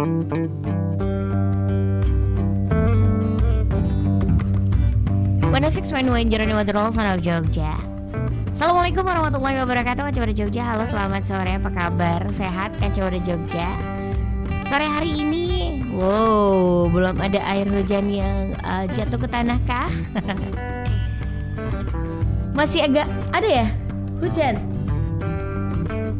[0.00, 0.24] One
[5.60, 7.76] oh six point one Jeronimo Drol Son of Jogja.
[8.48, 10.08] Assalamualaikum warahmatullahi wabarakatuh.
[10.08, 10.72] Kaca Jogja.
[10.72, 11.52] Halo selamat sore.
[11.52, 12.24] Apa kabar?
[12.32, 12.72] Sehat?
[12.80, 13.68] Kaca Jogja.
[14.72, 19.92] Sore hari ini Wow belum ada air hujan yang uh, jatuh ke tanah kah?
[22.56, 23.04] Masih agak
[23.36, 23.68] ada ya?
[24.16, 24.64] Hujan?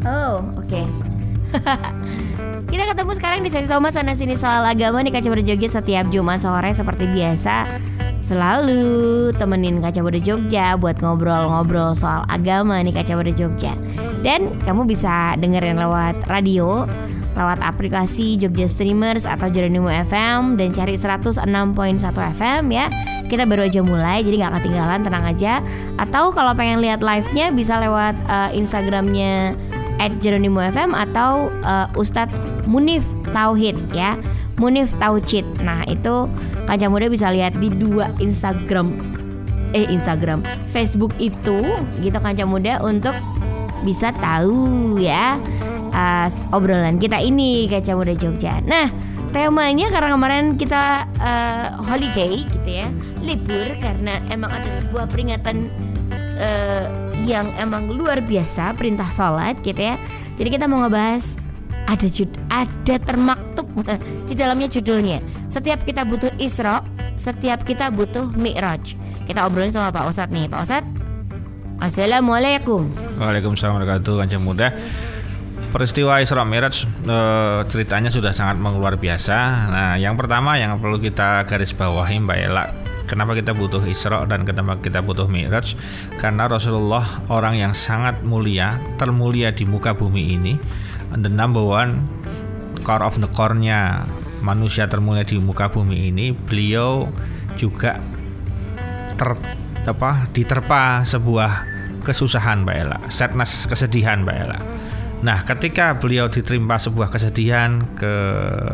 [0.05, 0.69] Oh oke.
[0.69, 0.85] okay.
[2.69, 6.45] Kita ketemu sekarang di sesi Thomas sana sini soal agama nih Kaca Jogja setiap Jumat
[6.45, 7.65] sore seperti biasa
[8.31, 13.73] selalu temenin Kaca Jogja buat ngobrol-ngobrol soal agama nih Kaca Jogja.
[14.21, 16.85] Dan kamu bisa dengerin lewat radio,
[17.35, 21.43] lewat aplikasi Jogja Streamers atau Jeronimo FM dan cari 106.1
[22.37, 22.87] FM ya.
[23.27, 25.53] Kita baru aja mulai jadi nggak ketinggalan tenang aja.
[25.99, 29.59] Atau kalau pengen lihat live-nya bisa lewat uh, Instagramnya
[30.01, 32.33] at Jeronimo FM atau uh, Ustadz
[32.65, 33.05] Munif
[33.37, 34.17] Tauhid ya
[34.57, 35.45] Munif Taucid.
[35.61, 36.27] Nah itu
[36.65, 38.97] Kaca Muda bisa lihat di dua Instagram
[39.71, 41.63] eh Instagram Facebook itu
[42.01, 43.13] gitu Kaca Muda untuk
[43.85, 45.37] bisa tahu ya
[45.93, 48.65] uh, obrolan kita ini Kaca Muda Jogja.
[48.65, 48.89] Nah
[49.31, 52.89] temanya karena kemarin kita uh, holiday gitu ya
[53.23, 55.71] libur karena emang ada sebuah peringatan
[56.35, 56.87] uh,
[57.27, 59.97] yang emang luar biasa perintah sholat gitu ya.
[60.41, 61.37] Jadi kita mau ngebahas
[61.91, 63.67] ada jud ada termaktub
[64.29, 65.19] di dalamnya judulnya.
[65.51, 66.81] Setiap kita butuh Isra,
[67.19, 68.95] setiap kita butuh Mi'raj.
[69.27, 70.93] Kita obrolin sama Pak Ustadz nih, Pak Ustadz.
[71.81, 72.93] Assalamualaikum.
[73.17, 74.69] Waalaikumsalam warahmatullahi wabarakatuh, muda.
[75.71, 77.19] Peristiwa Isra Mi'raj e,
[77.71, 79.37] ceritanya sudah sangat luar biasa.
[79.71, 82.75] Nah, yang pertama yang perlu kita garis bawahi Mbak Ella,
[83.11, 85.75] kenapa kita butuh Isra dan kenapa kita butuh Mi'raj?
[86.15, 90.55] Karena Rasulullah orang yang sangat mulia, termulia di muka bumi ini.
[91.11, 92.07] The number one
[92.87, 94.07] core of the core-nya
[94.47, 97.11] manusia termulia di muka bumi ini beliau
[97.59, 97.99] juga
[99.19, 99.35] ter
[99.91, 101.67] apa diterpa sebuah
[102.07, 102.99] kesusahan Mbak Ella.
[103.11, 104.59] Sadness kesedihan Mbak Ella
[105.21, 108.15] Nah, ketika beliau diterima sebuah kesedihan ke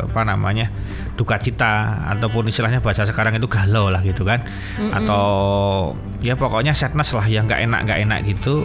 [0.07, 0.71] apa namanya
[1.19, 4.97] duka cita ataupun istilahnya bahasa sekarang itu galau lah gitu kan, mm -hmm.
[5.03, 5.25] atau
[6.23, 8.63] ya pokoknya sadness lah yang nggak enak nggak enak gitu,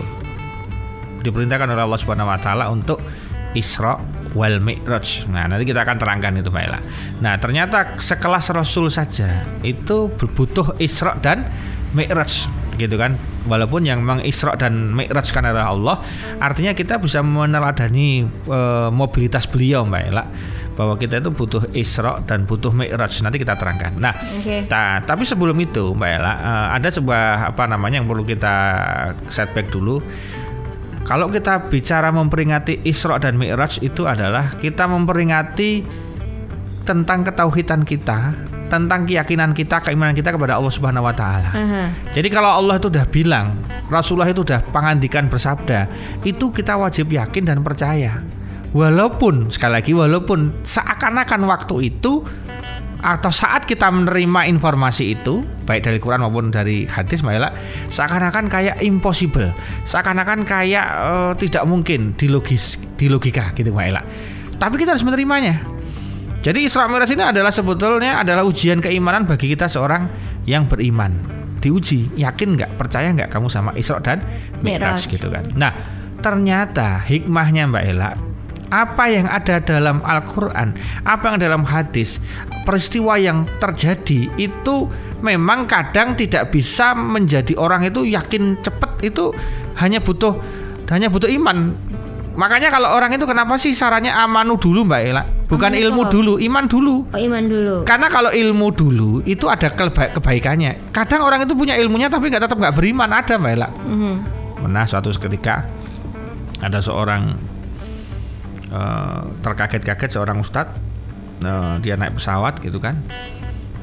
[1.26, 3.02] diperintahkan oleh Allah Subhanahu Wa Taala untuk
[3.52, 3.98] Isra
[4.32, 5.28] wal Mi'raj.
[5.28, 6.80] Nah, nanti kita akan terangkan itu Mbak Ella.
[7.20, 11.50] Nah, ternyata sekelas Rasul saja itu berbutuh Isra dan
[11.92, 13.16] Mi'raj gitu kan.
[13.48, 15.96] Walaupun yang memang Isra dan Mi'raj kan adalah Allah,
[16.38, 18.60] artinya kita bisa meneladani e,
[18.92, 20.24] mobilitas beliau Mbak Ella
[20.72, 23.20] bahwa kita itu butuh Isra dan butuh Mi'raj.
[23.20, 23.98] Nanti kita terangkan.
[23.98, 24.64] Nah, okay.
[24.70, 28.54] ta tapi sebelum itu Mbak Ella, e, ada sebuah apa namanya yang perlu kita
[29.28, 30.00] setback dulu
[31.02, 35.82] kalau kita bicara memperingati Isra dan Mi'raj itu adalah kita memperingati
[36.86, 38.34] tentang ketauhidan kita,
[38.72, 41.52] tentang keyakinan kita, keimanan kita kepada Allah Subhanahu wa taala.
[41.52, 41.86] Uh -huh.
[42.16, 43.60] Jadi kalau Allah itu udah bilang,
[43.92, 45.92] Rasulullah itu udah pangandikan bersabda,
[46.24, 48.24] itu kita wajib yakin dan percaya.
[48.72, 52.24] Walaupun sekali lagi walaupun seakan-akan waktu itu
[53.02, 57.50] atau saat kita menerima informasi itu baik dari Quran maupun dari hadis Mbak
[57.90, 59.50] seakan-akan kayak impossible
[59.82, 64.06] seakan-akan kayak uh, tidak mungkin di logis di logika gitu Mbak Ella
[64.62, 65.58] tapi kita harus menerimanya
[66.42, 70.10] jadi Isra Mi'raj ini adalah sebetulnya adalah ujian keimanan bagi kita seorang
[70.44, 71.22] yang beriman
[71.62, 74.20] diuji yakin nggak percaya nggak kamu sama Isra dan
[74.60, 75.70] Mi'raj gitu kan nah
[76.18, 78.10] ternyata hikmahnya Mbak Ella
[78.72, 80.72] apa yang ada dalam Al-Quran,
[81.04, 82.16] apa yang dalam hadis,
[82.64, 84.88] peristiwa yang terjadi itu
[85.20, 89.28] memang kadang tidak bisa menjadi orang itu yakin cepet itu
[89.76, 90.40] hanya butuh
[90.88, 91.76] hanya butuh iman.
[92.32, 95.22] Makanya kalau orang itu kenapa sih sarannya amanu dulu Mbak Ela?
[95.52, 97.04] Bukan ilmu dulu, iman dulu.
[97.12, 97.76] Oh, iman dulu.
[97.84, 100.90] Karena kalau ilmu dulu itu ada keba kebaikannya.
[100.96, 103.68] Kadang orang itu punya ilmunya tapi nggak tetap nggak beriman ada Mbak Ela.
[103.84, 104.14] Mm -hmm.
[104.64, 105.68] Pernah suatu ketika
[106.62, 107.36] ada seorang
[108.72, 110.72] uh, terkaget-kaget seorang ustadz
[111.44, 113.02] uh, dia naik pesawat gitu kan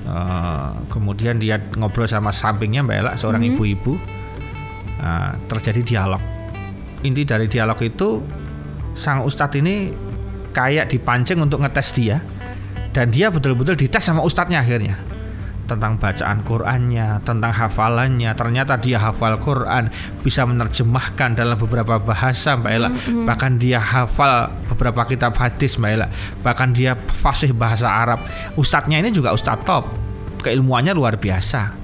[0.10, 3.60] uh, kemudian dia ngobrol sama sampingnya mbak Ella seorang mm-hmm.
[3.60, 5.04] ibu-ibu mm -hmm.
[5.04, 6.24] uh, terjadi dialog
[7.06, 8.24] inti dari dialog itu
[8.96, 10.09] sang ustadz ini
[10.60, 12.20] kayak dipancing untuk ngetes dia
[12.92, 15.00] dan dia betul-betul dites sama ustadznya akhirnya
[15.70, 18.34] tentang bacaan Qurannya, tentang hafalannya.
[18.34, 19.94] Ternyata dia hafal Quran,
[20.26, 22.90] bisa menerjemahkan dalam beberapa bahasa, Mbak Ella.
[22.90, 23.26] Mm-hmm.
[23.30, 26.10] Bahkan dia hafal beberapa kitab hadis, Mbak Ella.
[26.42, 28.26] Bahkan dia fasih bahasa Arab.
[28.58, 29.86] Ustadznya ini juga ustadz top.
[30.42, 31.78] Keilmuannya luar biasa.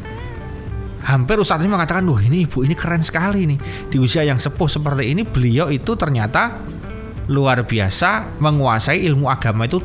[1.05, 3.59] Hampir ustadznya mengatakan, wah ini ibu ini keren sekali nih.
[3.93, 6.73] Di usia yang sepuh seperti ini, beliau itu ternyata
[7.31, 9.81] luar biasa menguasai ilmu agama itu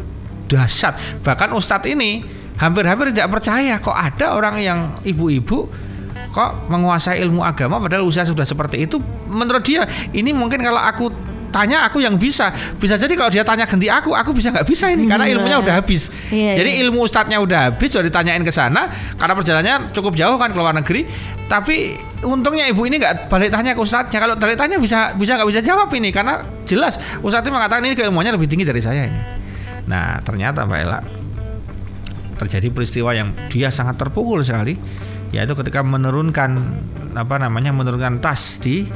[0.50, 1.22] dahsyat.
[1.24, 2.24] Bahkan Ustadz ini
[2.60, 5.70] hampir-hampir tidak percaya kok ada orang yang ibu-ibu
[6.30, 9.00] kok menguasai ilmu agama padahal usia sudah seperti itu.
[9.30, 11.10] Menurut dia ini mungkin kalau aku
[11.50, 12.50] tanya aku yang bisa.
[12.78, 15.74] Bisa jadi kalau dia tanya ganti aku aku bisa nggak bisa ini karena ilmunya udah
[15.82, 16.08] habis.
[16.30, 16.82] Iya, jadi iya.
[16.86, 18.88] ilmu ustadznya udah habis sudah ditanyain ke sana
[19.18, 21.04] karena perjalanannya cukup jauh kan ke luar negeri.
[21.50, 24.18] Tapi untungnya ibu ini nggak balik tanya ke ustadznya.
[24.22, 28.32] Kalau balik tanya bisa bisa nggak bisa jawab ini karena jelas ustadznya mengatakan ini keilmuannya
[28.38, 29.20] lebih tinggi dari saya ini.
[29.90, 31.00] Nah ternyata mbak Ella
[32.40, 34.72] terjadi peristiwa yang dia sangat terpukul sekali
[35.30, 36.50] yaitu ketika menurunkan
[37.14, 38.86] apa namanya menurunkan tas di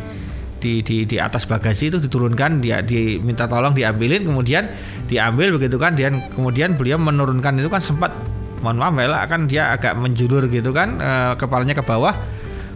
[0.65, 4.73] di, di, di atas bagasi itu diturunkan dia diminta tolong diambilin kemudian
[5.05, 8.17] diambil begitu kan dan kemudian beliau menurunkan itu kan sempat
[8.65, 12.17] mohon maaf Mbak Ella kan dia agak menjulur gitu kan eh, kepalanya ke bawah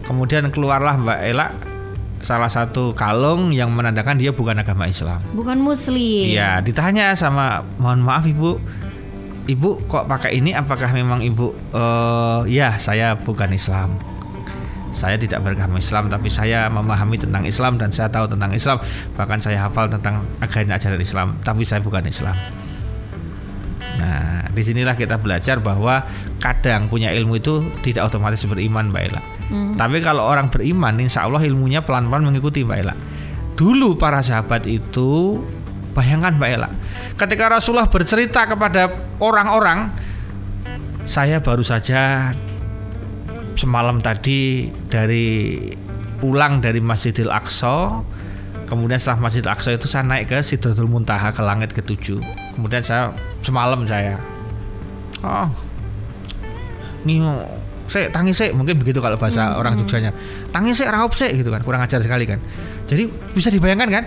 [0.05, 1.47] kemudian keluarlah Mbak Ella
[2.19, 6.35] salah satu kalung yang menandakan dia bukan agama Islam Bukan muslim.
[6.35, 8.59] Iya, ditanya sama mohon maaf Ibu.
[9.49, 13.97] Ibu kok pakai ini apakah memang Ibu eh ya saya bukan Islam.
[14.89, 18.81] Saya tidak beragama Islam tapi saya memahami tentang Islam dan saya tahu tentang Islam.
[19.15, 22.33] Bahkan saya hafal tentang ajaran ajaran Islam, tapi saya bukan Islam.
[23.99, 26.01] Nah, di sinilah kita belajar bahwa
[26.39, 29.21] kadang punya ilmu itu tidak otomatis beriman, Mbak Ella.
[29.51, 29.75] Mhm.
[29.75, 32.95] Tapi kalau orang beriman, insya Allah ilmunya pelan-pelan mengikuti Mbak Ella.
[33.59, 35.43] Dulu para sahabat itu,
[35.91, 36.69] bayangkan Mbak Ella,
[37.19, 38.87] ketika Rasulullah bercerita kepada
[39.19, 39.91] orang-orang,
[41.03, 42.31] saya baru saja
[43.59, 45.59] semalam tadi dari
[46.23, 47.99] pulang dari Masjidil Aqsa,
[48.71, 52.23] kemudian setelah Masjidil Aqsa itu saya naik ke Sidratul Muntaha ke langit ketujuh.
[52.55, 53.11] Kemudian saya
[53.43, 54.15] semalam saya,
[55.19, 55.51] oh,
[57.03, 57.19] nih
[57.89, 60.13] saya tangis sih mungkin begitu kalau bahasa orang Jogjanya
[60.53, 61.59] tangis sih raup sih gitu kan.
[61.65, 62.39] Kurang ajar sekali kan.
[62.87, 64.03] Jadi bisa dibayangkan kan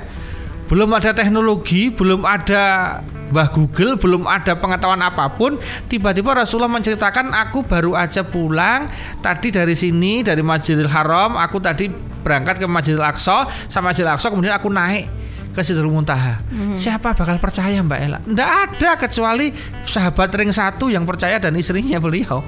[0.72, 2.96] belum ada teknologi belum ada
[3.28, 8.88] Mbah Google belum ada pengetahuan apa pun tiba-tiba Rasulullah menceritakan aku baru aja pulang
[9.20, 11.92] tadi dari sini dari Masjidil Haram aku tadi
[12.24, 15.12] berangkat ke Masjidil Aqsa sama Masjidil Aqsa kemudian aku naik
[15.52, 16.40] ke Sidratul Muntaha.
[16.72, 18.24] Siapa bakal percaya Mbak Ella?
[18.24, 19.52] Nggak ada kecuali
[19.84, 22.40] sahabat ring satu yang percaya dan istrinya beliau.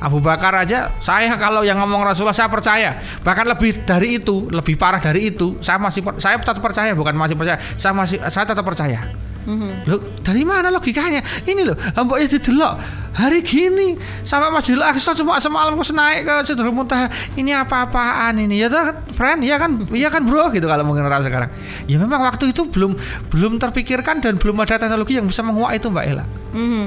[0.00, 4.74] Abu Bakar aja saya kalau yang ngomong Rasulullah saya percaya bahkan lebih dari itu lebih
[4.74, 8.44] parah dari itu saya masih per- saya tetap percaya bukan masih percaya saya masih saya
[8.48, 9.88] tetap percaya Mhm.
[9.88, 11.24] Loh, dari mana logikanya?
[11.48, 12.76] Ini loh, mbok ya didelok
[13.16, 17.08] hari gini sampai Masjidil Aqsa cuma semalam aku naik ke Sidratul Muntaha.
[17.40, 18.60] Ini apa-apaan ini?
[18.60, 19.88] Ya toh, friend, iya kan?
[19.88, 20.52] Iya kan, Bro?
[20.52, 21.48] Gitu kalau mungkin orang sekarang.
[21.88, 22.92] Ya memang waktu itu belum
[23.32, 26.24] belum terpikirkan dan belum ada teknologi yang bisa menguak itu, Mbak Ella.
[26.52, 26.84] Mhm.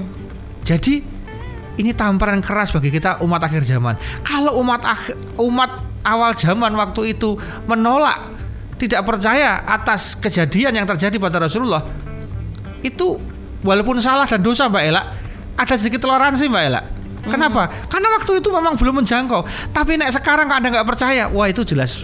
[0.62, 0.94] Jadi
[1.80, 3.98] ini tamparan keras bagi kita umat akhir zaman.
[4.22, 5.72] Kalau umat akh- umat
[6.06, 8.30] awal zaman waktu itu menolak
[8.78, 11.88] tidak percaya atas kejadian yang terjadi pada Rasulullah
[12.84, 13.16] itu
[13.64, 15.04] walaupun salah dan dosa Mbak Ella
[15.56, 16.81] ada sedikit toleransi Mbak Ella.
[17.24, 17.72] Kenapa?
[17.88, 19.72] Karena waktu itu memang belum menjangkau.
[19.72, 22.04] Tapi nek sekarang anda nggak percaya, wah itu jelas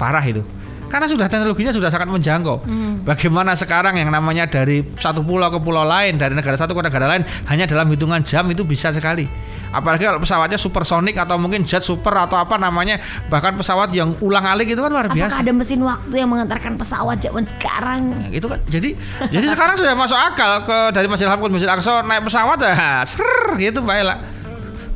[0.00, 0.40] parah itu.
[0.86, 2.62] Karena sudah teknologinya sudah sangat menjangkau.
[3.02, 7.06] Bagaimana sekarang yang namanya dari satu pulau ke pulau lain, dari negara satu ke negara
[7.10, 9.26] lain hanya dalam hitungan jam itu bisa sekali.
[9.74, 14.46] Apalagi kalau pesawatnya supersonik atau mungkin jet super atau apa namanya, bahkan pesawat yang ulang
[14.46, 15.36] alik itu kan luar biasa.
[15.36, 18.00] Apakah ada mesin waktu yang mengantarkan pesawat zaman sekarang?
[18.24, 18.62] Ya, gitu kan.
[18.70, 18.94] Jadi
[19.28, 23.02] jadi sekarang sudah masuk akal ke dari Masjidil Haram ke Masjidil Aqsa naik pesawat ya,
[23.04, 24.16] ser gitu Ella.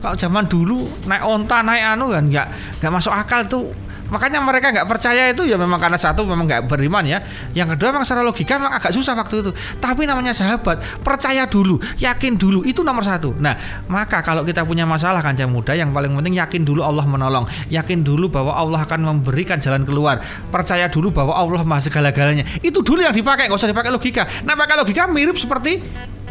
[0.01, 2.47] Kalau zaman dulu naik onta, naik anu kan nggak
[2.81, 3.69] nggak masuk akal tuh.
[4.11, 7.19] Makanya mereka nggak percaya itu ya memang karena satu memang nggak beriman ya.
[7.55, 9.51] Yang kedua memang secara logika memang agak susah waktu itu.
[9.79, 13.33] Tapi namanya sahabat, percaya dulu, yakin dulu itu nomor satu.
[13.39, 17.47] Nah maka kalau kita punya masalah kanca muda, yang paling penting yakin dulu Allah menolong,
[17.71, 22.45] yakin dulu bahwa Allah akan memberikan jalan keluar, percaya dulu bahwa Allah maha segala-galanya.
[22.61, 24.27] Itu dulu yang dipakai, nggak usah dipakai logika.
[24.43, 25.81] Nah pakai logika mirip seperti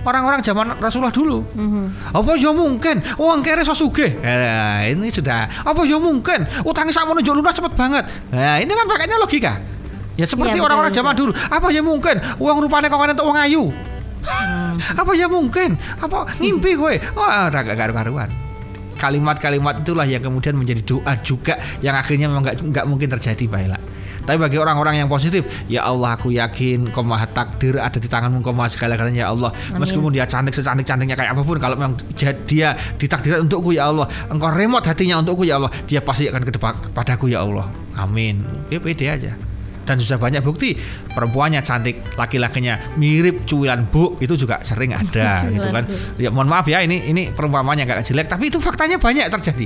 [0.06, 1.44] orang-orang zaman Rasulullah dulu.
[2.14, 3.02] Apa ya mungkin?
[3.20, 4.16] Uang kere so sugih.
[4.20, 5.48] Nah, ini sudah.
[5.66, 6.48] Apa ya mungkin?
[6.64, 8.04] Utangnya sama nunjuk lunas cepet banget.
[8.32, 9.60] Nah, ini kan pakainya logika.
[10.20, 11.00] Ya seperti Iya, orang-orang betul.
[11.00, 11.32] zaman dulu.
[11.32, 12.16] Apa ya mungkin?
[12.44, 13.72] Uang rupanya kau untuk uang ayu.
[15.00, 15.80] Apa ya mungkin?
[16.00, 16.94] Apa ngimpi gue?
[17.16, 18.28] Wah, udah gak karu-karuan.
[19.00, 23.80] Kalimat-kalimat itulah yang kemudian menjadi doa juga yang akhirnya memang nggak mungkin terjadi, Mbak Ella.
[24.30, 28.46] Tapi bagi orang-orang yang positif, ya Allah aku yakin kau maha takdir ada di tanganmu
[28.46, 29.50] kau maha segala-galanya ya Allah.
[29.74, 31.98] Meskipun dia cantik secantik-cantiknya kayak apa pun, kalau memang
[32.46, 36.54] dia, ditakdirkan untukku ya Allah, engkau remote hatinya untukku ya Allah, dia pasti akan ke
[36.54, 37.74] depan kepadaku ya Allah.
[37.98, 38.46] Amin.
[38.70, 39.34] Ya pede aja.
[39.90, 40.78] Dan sudah banyak bukti
[41.18, 45.90] perempuannya cantik, laki-lakinya mirip cuilan bu itu juga sering ada gitu kan.
[46.22, 49.66] Ya mohon maaf ya ini ini perumpamannya nggak jelek, tapi itu faktanya banyak terjadi.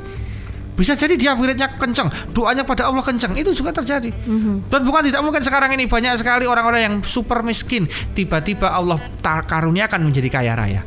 [0.73, 4.09] Bisa jadi dia wiridnya kenceng, doanya pada Allah kenceng, itu juga terjadi.
[4.09, 4.73] Mhm.
[4.73, 7.85] Dan bukan tidak mungkin sekarang ini banyak sekali orang-orang yang super miskin,
[8.17, 10.81] tiba-tiba Allah tar- karuniakan menjadi kaya raya.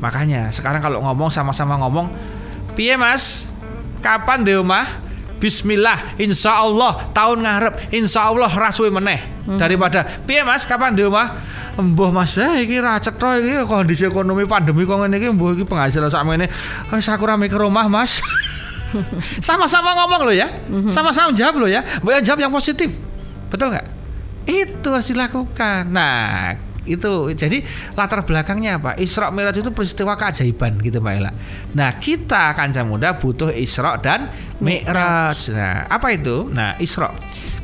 [0.00, 2.08] Makanya sekarang kalau ngomong sama-sama ngomong,
[2.72, 3.52] piye mas,
[4.00, 5.04] kapan deh omah?
[5.38, 9.22] Bismillah, insya Allah tahun ngarep, insya Allah rasui meneh
[9.54, 11.36] daripada piye mas, kapan deh omah?
[11.78, 15.62] Embuh mas, eh, iki ra cetha iki kondisi ekonomi pandemi kok ngene iki embuh iki
[15.62, 16.50] penghasilan sak mene.
[16.90, 18.18] Wis aku rame ke rumah mas.
[19.48, 20.48] Sama-sama ngomong loh ya,
[20.88, 22.90] sama-sama jawab loh ya, Mbak jawab yang positif,
[23.52, 23.86] betul nggak?
[24.48, 25.92] Itu harus dilakukan.
[25.92, 26.56] Nah,
[26.88, 27.60] itu jadi
[27.92, 28.96] latar belakangnya apa?
[28.96, 31.32] Isra Mi'raj itu peristiwa keajaiban gitu Mbak Ela.
[31.76, 34.32] Nah, kita kanca muda butuh Isra dan
[34.64, 35.52] Mi'raj.
[35.52, 36.48] Nah, apa itu?
[36.48, 37.12] Nah, Isra.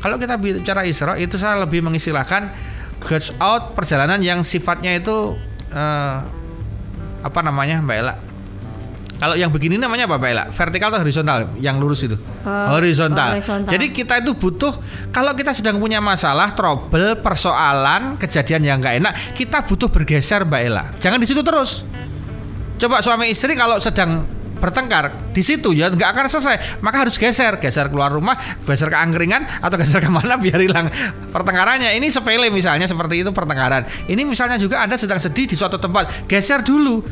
[0.05, 2.53] Kalau kita bicara Isra itu saya lebih mengistilahkan
[3.01, 5.41] goes out perjalanan yang sifatnya itu
[5.73, 6.19] eh,
[7.25, 8.15] apa namanya Mbak Ela?
[9.15, 10.45] Kalau yang begini namanya apa Mbak Ela?
[10.51, 11.55] Vertikal atau horizontal?
[11.63, 12.17] Yang lurus itu?
[12.19, 13.39] Oh, horizontal.
[13.39, 13.71] horizontal.
[13.71, 14.75] Jadi kita itu butuh
[15.15, 20.61] kalau kita sedang punya masalah, trouble, persoalan, kejadian yang nggak enak, kita butuh bergeser Mbak
[20.67, 20.85] Ela.
[20.99, 21.87] Jangan di situ terus.
[22.75, 24.27] Coba suami istri kalau sedang
[24.59, 28.33] bertengkar di situ ya nggak akan selesai maka harus geser geser keluar rumah
[28.65, 30.89] geser ke angkringan atau geser ke mana biar hilang
[31.29, 35.77] pertengkarannya ini sepele misalnya seperti itu pertengkaran ini misalnya juga anda sedang sedih di suatu
[35.77, 37.05] tempat geser dulu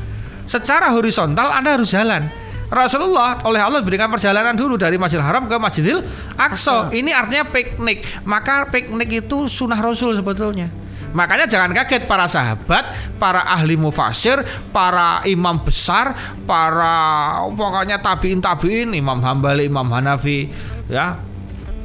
[0.47, 2.29] secara horizontal anda harus jalan
[2.73, 6.01] Rasulullah oleh Allah berikan perjalanan dulu dari Masjidil Haram ke Masjidil
[6.41, 6.89] Aqsa.
[6.89, 8.25] Ini artinya piknik.
[8.25, 10.73] Maka piknik itu sunnah Rasul sebetulnya.
[11.13, 12.89] Makanya jangan kaget para sahabat,
[13.21, 14.41] para ahli mufasir,
[14.73, 16.17] para imam besar,
[16.49, 20.49] para pokoknya tabiin tabiin, Imam Hambali, Imam Hanafi,
[20.89, 21.21] ya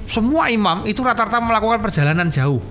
[0.08, 2.64] semua imam itu rata-rata melakukan perjalanan jauh.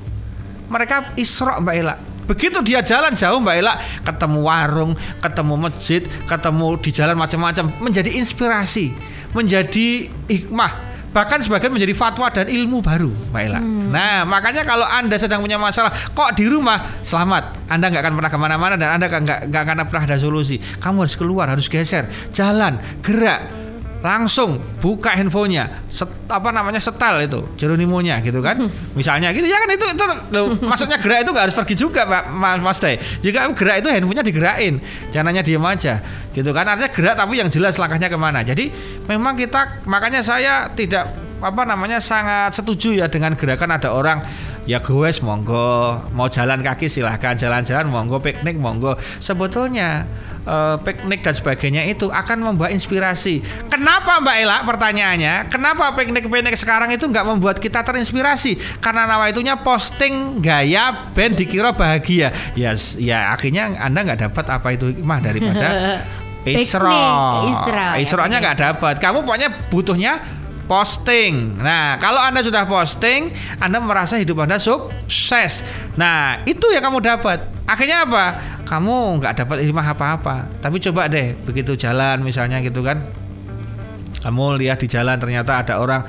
[0.72, 1.96] Mereka Isra Mbak Ela.
[2.26, 4.92] Begitu dia jalan jauh Mbak Ela, ketemu warung,
[5.22, 8.90] ketemu masjid, ketemu di jalan macam-macam, menjadi inspirasi,
[9.30, 10.72] menjadi hikmah,
[11.14, 13.60] bahkan sebagian menjadi fatwa dan ilmu baru Mbak Ela.
[13.64, 18.30] Nah makanya kalau anda sedang punya masalah, kok di rumah selamat, anda nggak akan pernah
[18.34, 20.58] ke mana-mana dan anda nggak nggak akan pernah ada solusi.
[20.58, 23.65] Kamu harus keluar, harus geser, jalan, gerak,
[24.04, 29.48] langsung buka handphonenya, set, apa namanya setel itu Jeronimonya gitu kan, misalnya gitu.
[29.48, 32.78] Ya kan itu itu loh, maksudnya gerak itu nggak harus pergi juga Pak Mas, Mas
[32.78, 33.00] Teh.
[33.24, 34.74] Jika gerak itu handphonenya digerakin,
[35.10, 35.94] jangan hanya diem aja,
[36.36, 36.64] gitu kan?
[36.68, 38.44] Artinya gerak tapi yang jelas langkahnya ke mana.
[38.44, 38.70] Jadi
[39.08, 44.24] memang kita makanya saya tidak apa namanya sangat setuju ya dengan gerakan ada orang
[44.66, 46.02] ya goes monggo.
[46.12, 48.98] Mau jalan kaki silahkan jalan-jalan monggo piknik monggo.
[49.22, 50.04] Sebetulnya
[50.42, 53.40] eh, piknik dan sebagainya itu akan membawa inspirasi.
[53.70, 55.34] Kenapa Mbak Ela pertanyaannya?
[55.48, 58.82] Kenapa piknik-piknik sekarang itu nggak membuat kita terinspirasi?
[58.82, 62.34] Karena nawa itunya posting gaya band dikira bahagia.
[62.58, 65.68] Ya ya akhirnya anda nggak dapat apa itu hikmah daripada
[66.46, 67.42] Isra.
[67.50, 68.94] Isra, ya, Isra-nya nggak dapat.
[69.02, 70.22] Kamu pokoknya butuhnya
[70.66, 71.56] posting.
[71.62, 73.30] Nah, kalau Anda sudah posting,
[73.62, 75.62] Anda merasa hidup Anda sukses.
[75.94, 77.46] Nah, itu yang kamu dapat.
[77.66, 78.24] Akhirnya apa?
[78.66, 80.36] Kamu nggak dapat hikmah apa-apa.
[80.62, 83.02] Tapi coba deh, begitu jalan misalnya gitu kan.
[84.22, 86.02] Kamu lihat di jalan ternyata ada orang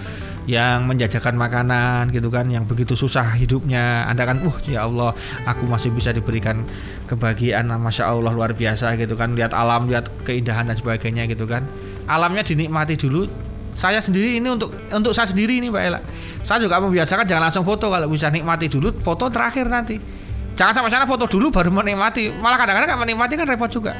[0.47, 5.11] yang menjajakan makanan gitu kan yang begitu susah hidupnya anda kan uh ya Allah
[5.43, 6.63] aku masih bisa diberikan
[7.11, 11.67] kebahagiaan masya Allah luar biasa gitu kan lihat alam lihat keindahan dan sebagainya gitu kan
[12.07, 13.27] alamnya dinikmati dulu
[13.77, 16.01] saya sendiri ini untuk untuk saya sendiri ini Mbak Ella.
[16.41, 20.01] Saya juga membiasakan jangan langsung foto kalau bisa nikmati dulu foto terakhir nanti.
[20.57, 22.33] Jangan sampai sana foto dulu baru menikmati.
[22.33, 23.93] Malah kadang-kadang nggak menikmati kan repot juga.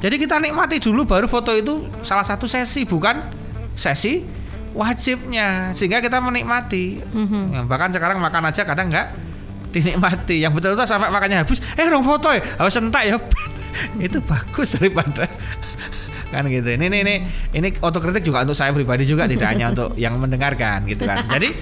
[0.00, 3.20] Jadi kita nikmati dulu baru foto itu salah satu sesi bukan
[3.76, 4.24] sesi
[4.72, 7.04] wajibnya sehingga kita menikmati.
[7.04, 7.42] Mhm.
[7.52, 9.12] Ya, bahkan sekarang makan aja kadang nggak
[9.76, 10.40] dinikmati.
[10.40, 13.20] Yang betul-betul sampai makannya habis, eh dong foto ya, harus sentak ya.
[14.08, 15.28] itu bagus daripada
[16.28, 16.68] kan gitu.
[16.68, 17.14] Ini ini ini
[17.56, 21.24] ini otokritik juga untuk saya pribadi juga tidak hanya untuk yang mendengarkan gitu kan.
[21.28, 21.52] Jadi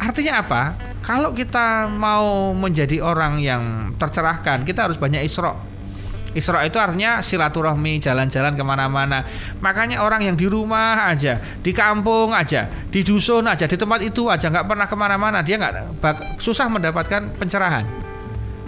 [0.00, 0.62] artinya apa?
[1.02, 5.72] Kalau kita mau menjadi orang yang tercerahkan kita harus banyak isro.
[6.32, 9.20] Isra itu artinya silaturahmi jalan-jalan ke mana-mana.
[9.60, 14.32] Makanya orang yang di rumah aja di kampung aja di dusun aja di tempat itu
[14.32, 16.00] aja nggak pernah ke mana-mana dia nggak
[16.40, 18.01] susah mendapatkan pencerahan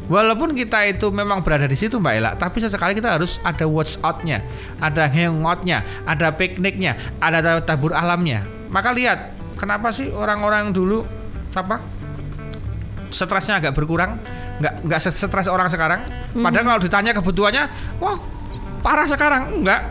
[0.05, 3.97] Walaupun kita itu memang berada di situ Mbak Ella, tapi sesekali kita harus ada watch
[4.05, 4.45] out-nya,
[4.77, 8.45] ada hangout-nya, ada pikniknya, ada tabur alamnya.
[8.69, 11.09] Maka lihat, kenapa sih orang-orang dulu
[11.57, 11.81] apa?
[13.09, 14.21] Stresnya agak berkurang,
[14.61, 16.05] nggak nggak stres orang sekarang.
[16.37, 17.65] Padahal kalau ditanya kebutuhannya,
[17.97, 18.21] wah
[18.85, 19.89] parah sekarang, enggak.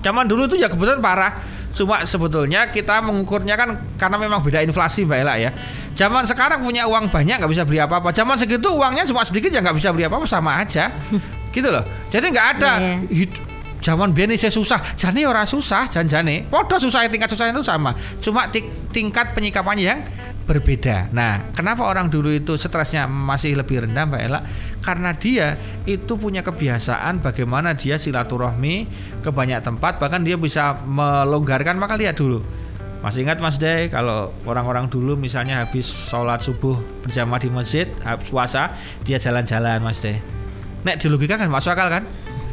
[0.00, 1.36] Zaman dulu tuh ya kebetulan parah.
[1.72, 5.50] Cuma sebetulnya kita mengukurnya kan karena memang beda inflasi Mbak Ella ya.
[5.92, 8.12] Zaman sekarang punya uang banyak nggak bisa beli apa-apa.
[8.12, 10.92] Zaman segitu uangnya cuma sedikit ya nggak bisa beli apa-apa sama aja.
[11.56, 11.84] gitu loh.
[12.08, 13.24] Jadi nggak ada Iya, iya.
[13.24, 13.40] hid-
[13.82, 16.46] zaman biyen saya susah, jane ora susah, jan-jane.
[16.46, 17.96] Padha susah tingkat susah itu sama.
[18.20, 20.00] Cuma ti- tingkat penyikapannya yang
[20.42, 21.08] berbeda.
[21.10, 24.40] Nah, kenapa orang dulu itu stresnya masih lebih rendah Mbak Ella?
[24.82, 25.54] Karena dia
[25.86, 28.90] itu punya kebiasaan bagaimana dia silaturahmi
[29.22, 31.78] ke banyak tempat, bahkan dia bisa melonggarkan.
[31.78, 32.42] Maka lihat dulu.
[33.02, 38.30] Masih ingat Mas Day kalau orang-orang dulu misalnya habis sholat subuh berjamaah di masjid, habis
[38.30, 40.22] puasa dia jalan-jalan Mas Day.
[40.86, 42.04] Nek di logika kan masuk akal kan?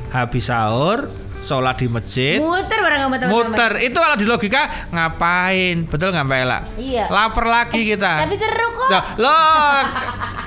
[0.09, 1.05] Habis sahur,
[1.39, 3.51] sholat di masjid, Muter bareng sama teman-teman.
[3.55, 3.71] muter.
[3.81, 5.87] Itu kalau di logika ngapain?
[5.87, 6.59] Betul nggak Mbak Ella?
[6.75, 7.05] Iya.
[7.07, 8.27] Lapar lagi kita.
[8.27, 8.89] Tapi seru kok.
[8.91, 9.79] Nah, loh,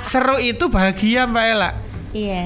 [0.05, 1.71] seru itu bahagia Mbak Ella.
[2.13, 2.43] Iya.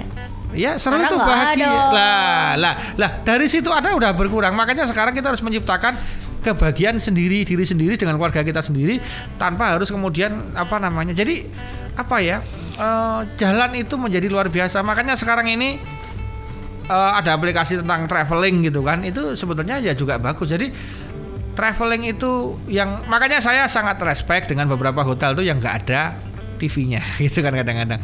[0.55, 1.69] Ya seru itu bahagia.
[1.69, 1.93] ada.
[1.93, 4.55] Lah, lah, lah dari situ ada udah berkurang.
[4.55, 5.99] Makanya sekarang kita harus menciptakan
[6.41, 9.03] kebahagiaan sendiri diri sendiri dengan keluarga kita sendiri
[9.37, 11.13] tanpa harus kemudian apa namanya.
[11.13, 11.45] Jadi
[11.99, 12.41] apa ya?
[12.77, 14.81] eh, jalan itu menjadi luar biasa.
[14.85, 15.81] Makanya sekarang ini
[16.87, 19.03] eh, ada aplikasi tentang traveling gitu kan.
[19.03, 20.51] Itu sebetulnya ya juga bagus.
[20.51, 20.71] Jadi
[21.57, 26.15] traveling itu yang makanya saya sangat respect dengan beberapa hotel tuh yang nggak ada
[26.61, 28.01] TV-nya gitu kan kadang-kadang.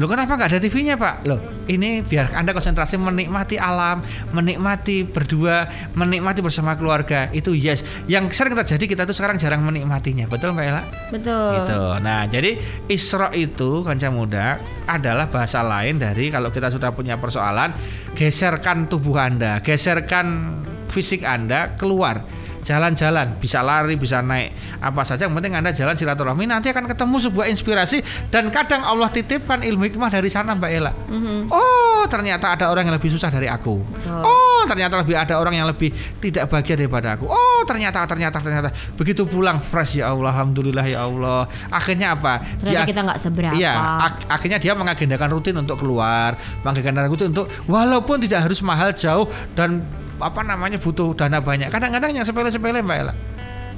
[0.00, 1.28] Loh kenapa nggak ada TV-nya pak?
[1.28, 4.02] Loh ini biar anda konsentrasi menikmati alam,
[4.34, 7.84] menikmati berdua, menikmati bersama keluarga itu yes.
[8.10, 10.82] Yang sering terjadi kita tuh sekarang jarang menikmatinya, betul mbak Ella?
[11.12, 11.52] Betul.
[11.62, 11.82] Gitu.
[12.02, 12.50] Nah, jadi
[12.90, 14.58] Isra itu kanca muda
[14.88, 17.70] adalah bahasa lain dari kalau kita sudah punya persoalan,
[18.18, 20.58] geserkan tubuh Anda, geserkan
[20.90, 22.41] fisik Anda keluar.
[22.62, 25.26] Jalan-jalan, bisa lari, bisa naik, apa saja.
[25.26, 27.98] Yang penting Anda jalan silaturahmi, nanti akan ketemu sebuah inspirasi
[28.30, 30.94] dan kadang Allah titipkan ilmu hikmah dari sana, Mbak Ella.
[30.94, 31.50] Mhm.
[31.50, 33.82] Oh, ternyata ada orang yang lebih susah dari aku.
[33.82, 34.22] Betul.
[34.22, 35.90] Oh, ternyata lebih ada orang yang lebih
[36.22, 37.26] tidak bahagia daripada aku.
[37.26, 41.50] Oh, ternyata ternyata ternyata begitu pulang fresh ya Allah, alhamdulillah ya Allah.
[41.66, 42.46] Akhirnya apa?
[42.62, 43.54] Ternyata kita nggak seberapa.
[43.58, 43.74] Iya,
[44.06, 49.26] ak- akhirnya dia mengagendakan rutin untuk keluar, mengagendakan rutin untuk walaupun tidak harus mahal jauh
[49.58, 49.82] dan
[50.22, 51.68] apa namanya butuh dana banyak.
[51.68, 53.14] Kadang-kadang yang sepele-sepele Mbak Ella.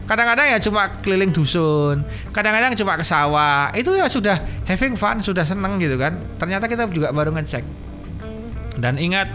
[0.05, 3.73] Kadang-kadang ya cuma keliling dusun, kadang-kadang cuma ke sawah.
[3.73, 4.37] Itu ya sudah
[4.69, 6.21] having fun, sudah seneng gitu kan.
[6.37, 7.65] Ternyata kita juga baru ngecek.
[8.77, 9.33] Dan ingat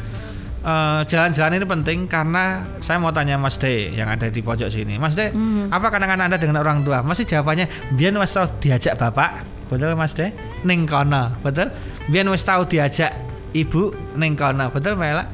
[0.60, 5.00] eh, jalan-jalan ini penting karena saya mau tanya Mas De yang ada di pojok sini.
[5.00, 5.72] Mas De, Hmm.
[5.72, 7.02] apa kenangan Anda dengan orang tua?
[7.02, 9.42] Masih jawabannya biar Mas tahu diajak bapak.
[9.72, 10.30] Betul Mas De?
[10.62, 11.72] Ning kono, betul?
[12.12, 13.16] Biar Mas tahu diajak
[13.56, 15.26] ibu ning kono, betul Mbak Ella?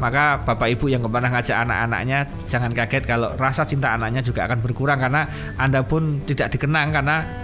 [0.00, 2.18] Maka bapak ibu yang pernah ngajak anak-anaknya
[2.50, 7.43] jangan kaget kalau rasa cinta anaknya juga akan berkurang karena Anda pun tidak dikenang karena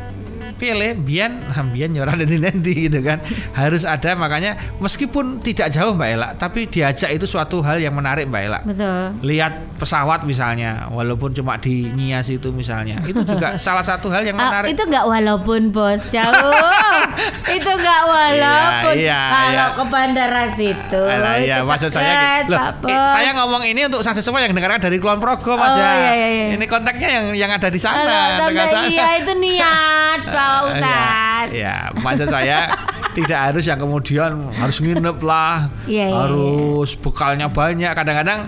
[0.61, 1.41] pilih bian
[1.73, 3.17] bian nyoran nanti gitu kan
[3.57, 8.29] harus ada makanya meskipun tidak jauh Mbak Ella tapi diajak itu suatu hal yang menarik
[8.29, 9.25] Mbak Ella Betul.
[9.25, 14.37] lihat pesawat misalnya walaupun cuma di Nias itu misalnya itu juga salah satu hal yang
[14.37, 16.69] Ah, menarik itu nggak walaupun bos jauh.
[17.57, 19.67] itu nggak walaupun Iya, iya, kalau iya.
[19.71, 21.03] ke bandara situ.
[21.03, 22.53] Alah, iya, itu maksud saya gitu.
[22.53, 25.79] Loh, eh, saya ngomong ini untuk saya semua yang dengarkan dari Kulon Progo Mas Oh,
[25.79, 25.93] ya.
[25.95, 26.47] iya, iya, iya.
[26.59, 28.89] Ini kontaknya yang yang ada di sana, Tante, sana.
[28.89, 31.47] iya itu niat Pak Ustad.
[31.51, 32.59] Ya, ya, maksud saya
[33.17, 37.91] tidak harus yang kemudian harus nginep lah, iya, harus bekalnya banyak.
[37.91, 38.47] Kadang-kadang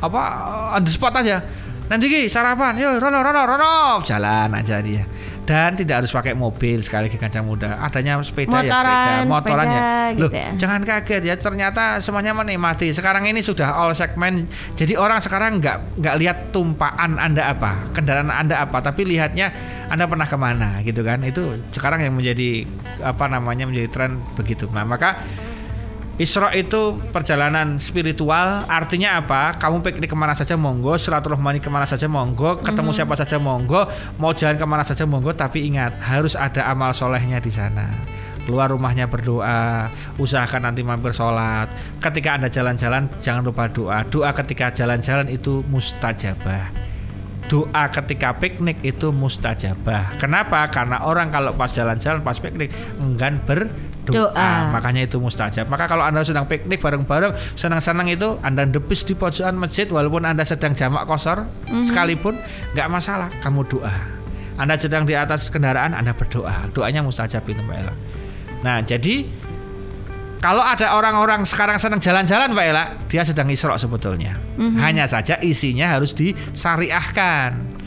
[0.00, 0.22] apa
[0.78, 1.42] on the spot aja.
[1.90, 5.02] Nanti Ki sarapan, yuk Rono Rono Rono jalan aja dia.
[5.50, 7.82] Dan tidak harus pakai mobil sekali lagi kancang muda.
[7.82, 9.74] Adanya sepeda ya sepeda, Motoran, motoran ya.
[9.74, 10.50] sepeda, Loh, gitu ya.
[10.54, 11.34] jangan kaget ya.
[11.34, 12.94] Ternyata semuanya menikmati.
[12.94, 14.46] Sekarang ini sudah all segmen.
[14.78, 19.50] Jadi orang sekarang nggak nggak lihat tumpaan anda apa, kendaraan anda apa, tapi lihatnya
[19.90, 21.18] anda pernah ke mana gitu kan.
[21.26, 22.62] Itu sekarang yang menjadi
[23.02, 24.70] apa namanya menjadi tren begitu.
[24.70, 25.18] Nah maka
[26.20, 29.56] Isra itu perjalanan spiritual artinya apa?
[29.56, 33.88] Kamu piknik ke mana saja monggo, silaturahmi ke mana saja monggo, ketemu siapa saja monggo,
[34.20, 37.88] mau jalan ke mana saja monggo, tapi ingat harus ada amal solehnya di sana.
[38.44, 39.88] Keluar rumahnya berdoa,
[40.20, 41.72] usahakan nanti mampir sholat.
[42.04, 44.04] Ketika anda jalan-jalan jangan lupa doa.
[44.04, 46.89] Doa ketika jalan-jalan itu mustajabah
[47.50, 50.22] doa ketika piknik itu mustajabah.
[50.22, 50.70] Kenapa?
[50.70, 52.70] Karena orang kalau pas jalan-jalan pas piknik
[53.02, 54.30] enggan berdoa.
[54.30, 54.70] Doa.
[54.70, 55.66] Makanya itu mustajab.
[55.66, 60.46] Maka kalau Anda sedang piknik bareng-bareng, senang-senang itu Anda depis di pojokan masjid walaupun Anda
[60.46, 61.42] sedang jamak kosor
[61.90, 62.38] sekalipun
[62.78, 63.92] nggak masalah, kamu doa.
[64.54, 66.70] Anda sedang di atas kendaraan, Anda berdoa.
[66.70, 67.94] Doanya mustajab itu Mbak Ella.
[68.60, 69.24] Nah, jadi
[70.40, 74.40] kalau ada orang-orang sekarang senang jalan-jalan Mbak Ella, dia sedang isrok sebetulnya.
[74.56, 74.80] Mhm.
[74.80, 77.79] Hanya saja isinya harus disyariahkan.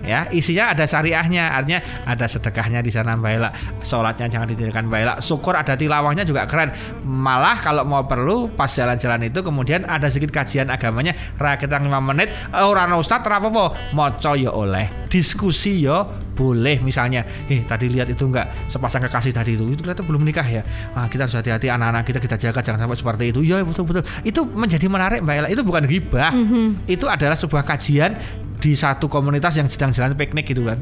[0.00, 5.00] Ya isinya ada syariahnya artinya ada sedekahnya di sana Mbak Ela sholatnya jangan ditinggalkan Mbak
[5.00, 6.72] Ela syukur ada tilawahnya juga keren.
[7.04, 12.00] Malah kalau mau perlu pas jalan-jalan itu kemudian ada sedikit kajian agamanya rakyat yang 5
[12.00, 12.28] menit.
[12.52, 13.48] Eh, orang ustad apa
[13.92, 16.02] moco ya oleh diskusi ya
[16.34, 17.22] boleh misalnya.
[17.52, 18.48] Eh tadi lihat itu enggak?
[18.66, 20.62] Sepasang kekasih tadi itu itu ternyata belum menikah ya?
[20.96, 23.40] Ah, kita harus hati-hati anak-anak kita kita jaga jangan sampai seperti itu.
[23.44, 26.88] Ya betul betul itu menjadi menarik Mbak Ela itu bukan gibah Mhm.
[26.88, 28.16] itu adalah sebuah kajian
[28.60, 30.78] di satu komunitas yang sedang jalan piknik gitu kan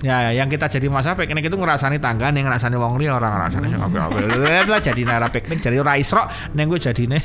[0.00, 3.66] Ya, yang kita jadi masalah piknik itu ngerasani tangga nih, ngerasani wong liya orang ngerasani
[3.68, 4.20] sing ngopi-ngopi.
[4.64, 6.24] Lah jadi nara piknik jadi ora isra
[6.56, 7.20] ning gue jadine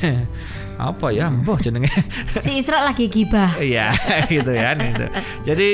[0.76, 1.88] apa ya, mbah jenenge.
[2.44, 3.56] Si Isra lagi gibah.
[3.64, 3.96] Iya,
[4.34, 4.76] gitu ya.
[4.76, 5.08] Gitu.
[5.48, 5.70] Jadi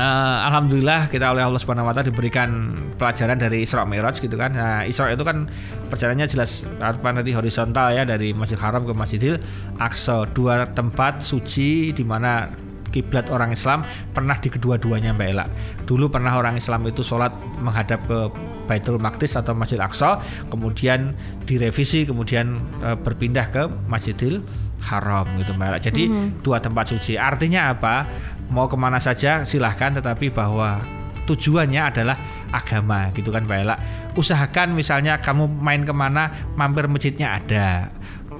[0.00, 2.48] eh, alhamdulillah kita oleh Allah Subhanahu wa taala diberikan
[2.96, 4.56] pelajaran dari Isra Mi'raj gitu kan.
[4.56, 5.52] Nah, Isra itu kan
[5.92, 9.36] perjalanannya jelas apa nanti horizontal ya dari Masjid Haram ke Masjidil
[9.76, 12.63] Aqsa, dua tempat suci di mana
[12.94, 13.82] kiblat orang Islam
[14.14, 15.50] pernah di kedua-duanya Mbak Ela.
[15.82, 18.30] Dulu pernah orang Islam itu sholat menghadap ke
[18.70, 24.46] Baitul Maqdis atau Masjid Aqsa, kemudian direvisi, kemudian eh, berpindah ke Masjidil
[24.86, 25.78] Haram gitu Mbak Ela.
[25.82, 26.02] Jadi
[26.46, 27.18] dua tempat suci.
[27.18, 28.06] Artinya apa?
[28.54, 30.78] Mau ke mana saja silahkan, tetapi bahwa
[31.24, 32.16] tujuannya adalah
[32.52, 33.76] agama gitu kan Mbak Ela.
[34.14, 37.90] Usahakan misalnya kamu main ke mana, mampir masjidnya ada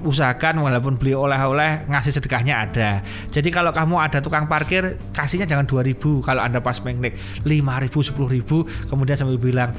[0.03, 2.89] usahakan walaupun beli oleh-oleh ngasih sedekahnya ada.
[3.31, 8.89] Jadi kalau kamu ada tukang parkir kasihnya jangan 2000 kalau Anda pas piknik 5000 10000
[8.91, 9.71] kemudian sambil bilang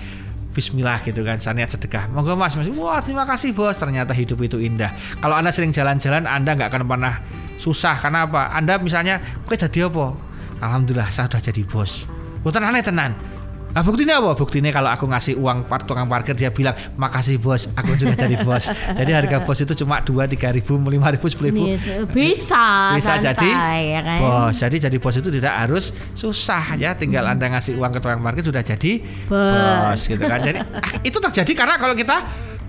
[0.57, 2.09] Bismillah gitu kan, saya niat sedekah.
[2.16, 3.76] Monggo mas, mas, wah terima kasih bos.
[3.76, 4.88] Ternyata hidup itu indah.
[5.20, 7.20] Kalau anda sering jalan-jalan, anda nggak akan pernah
[7.61, 8.00] susah.
[8.00, 8.48] Karena apa?
[8.57, 10.16] Anda misalnya, kue jadi apa?
[10.64, 12.09] Alhamdulillah, saya sudah jadi bos.
[12.40, 13.36] Bukan aneh tenan.
[13.76, 14.32] Nah buktinya apa?
[14.32, 18.72] Buktinya kalau aku ngasih uang tukang parkir dia bilang makasih bos, aku sudah jadi bos.
[19.04, 21.68] jadi harga bos itu cuma dua, tiga ribu, lima ribu, sepuluh ribu.
[21.68, 22.64] Bisa, bisa,
[22.96, 23.50] Bisa santai, jadi
[23.92, 24.18] ya kan?
[24.24, 24.54] bos.
[24.56, 26.96] Jadi jadi bos itu tidak harus susah ya.
[26.96, 28.92] Tinggal anda ngasih uang ke tukang parkir sudah jadi
[29.28, 29.36] Bos.
[29.36, 30.40] bos, gitu kan.
[30.40, 32.16] Jadi ah, itu terjadi karena kalau kita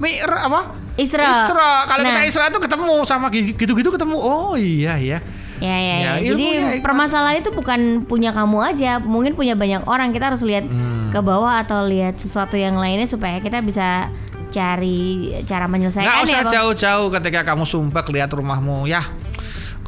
[0.04, 0.76] mir apa?
[1.00, 1.24] Isra.
[1.24, 1.72] Isra.
[1.88, 2.20] Kalau Nah.
[2.20, 4.18] kita Isra itu ketemu sama gitu-gitu ketemu.
[4.20, 5.24] Oh iya ya.
[5.58, 6.12] Ya, ya, Ya, ya.
[6.28, 6.48] Jadi
[6.80, 10.12] permasalahan itu bukan punya kamu aja, mungkin punya banyak orang.
[10.12, 11.10] Kita harus lihat Hmm.
[11.10, 14.12] ke bawah atau lihat sesuatu yang lainnya supaya kita bisa
[14.48, 16.42] cari cara Nggak menyelesaikan usah ya.
[16.42, 16.54] Bang.
[16.54, 19.04] jauh-jauh ketika kamu sumpah lihat rumahmu ya.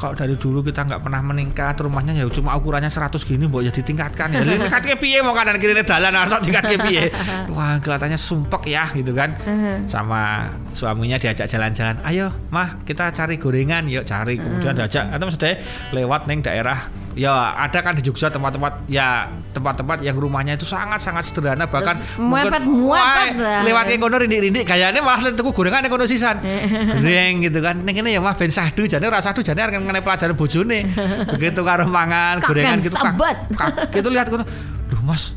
[0.00, 3.68] Kalau dari dulu kita nggak pernah meningkat rumahnya ya cuma ukurannya 100 gini mbok ya
[3.68, 4.40] ditingkatkan ya.
[4.40, 7.04] Tingkat ke piye mau kanan kiri dalan atau tingkat ke piye.
[7.52, 9.36] Wah, kelihatannya sumpek ya gitu kan.
[9.84, 12.00] Sama suaminya diajak jalan-jalan.
[12.00, 13.84] Ayo, Mah, kita cari gorengan.
[13.84, 14.40] Yuk cari.
[14.40, 15.60] Kemudian diajak atau maksudnya
[15.92, 21.26] lewat neng daerah Ya ada kan di Jogja tempat-tempat ya tempat-tempat yang rumahnya itu sangat-sangat
[21.26, 26.06] sederhana bahkan Muepet- mungkin- muepet Wah, lewat ke kono rindik-rindik gayane malah tuku gorengan kono
[26.06, 26.38] sisan.
[26.38, 27.82] Goreng gitu kan.
[27.82, 30.78] Ning kene ya mah ben sahdu jane ora sahdu jane arep mengenai pelajaran bojone.
[31.34, 33.18] Begitu karo mangan gorengan gitu kak-
[33.90, 34.46] Gitu lihat kono.
[34.86, 35.34] Duh Mas,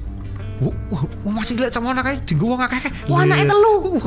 [1.26, 2.94] masih lihat sama anak kayak dinggo wong akeh.
[3.10, 3.98] Wah, anaknya telu.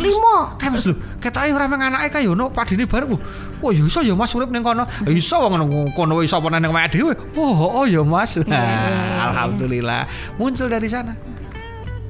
[0.00, 0.36] Limo.
[0.56, 3.12] Kayak Mas lho, ketoke ora meng anake kayak ono padine bareng.
[3.60, 4.88] Wah, ya iso ya Mas urip ning kono.
[5.04, 7.12] Ya iso wong kono iso apa nang awake dhewe.
[7.36, 8.34] Oh, oh ya Mas.
[8.34, 10.08] Iya, Nah, alhamdulillah
[10.40, 11.12] muncul dari sana.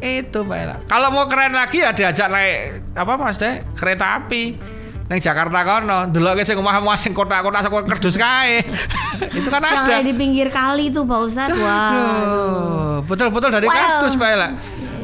[0.03, 0.90] Itu Mbak.
[0.90, 3.62] Kalau mau keren lagi ya diajak naik apa Mas Deh?
[3.79, 4.72] Kereta api.
[5.12, 8.64] Neng Jakarta kono, ndeloke sing omah-omah sing kota-kota saka kerdus kae.
[9.38, 9.92] Itu kan Yang ada.
[10.01, 11.53] ada di pinggir kali tuh Pak.
[11.53, 11.53] Wah.
[11.53, 13.77] Aduh, betul-betul dari Wow.
[13.77, 14.48] kardus Mbak Ella.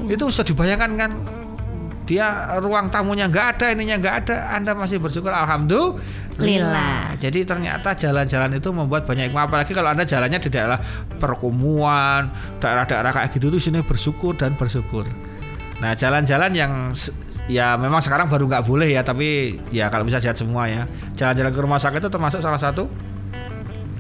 [0.09, 1.11] Itu bisa dibayangkan kan
[2.09, 6.41] dia ruang tamunya nggak ada, ininya nggak ada, Anda masih bersyukur alhamdulillah.
[6.41, 7.13] Lillah.
[7.21, 10.81] Jadi ternyata jalan-jalan itu membuat banyak hikmah apalagi kalau Anda jalannya di daerah
[11.21, 12.33] perkumuan,
[12.65, 15.05] daerah-daerah kayak gitu tuh sini bersyukur dan bersyukur.
[15.85, 16.73] Nah, jalan-jalan yang
[17.49, 20.85] ya memang sekarang baru nggak boleh ya, tapi ya kalau bisa sehat semua ya.
[21.17, 22.87] Jalan-jalan ke rumah sakit itu termasuk salah satu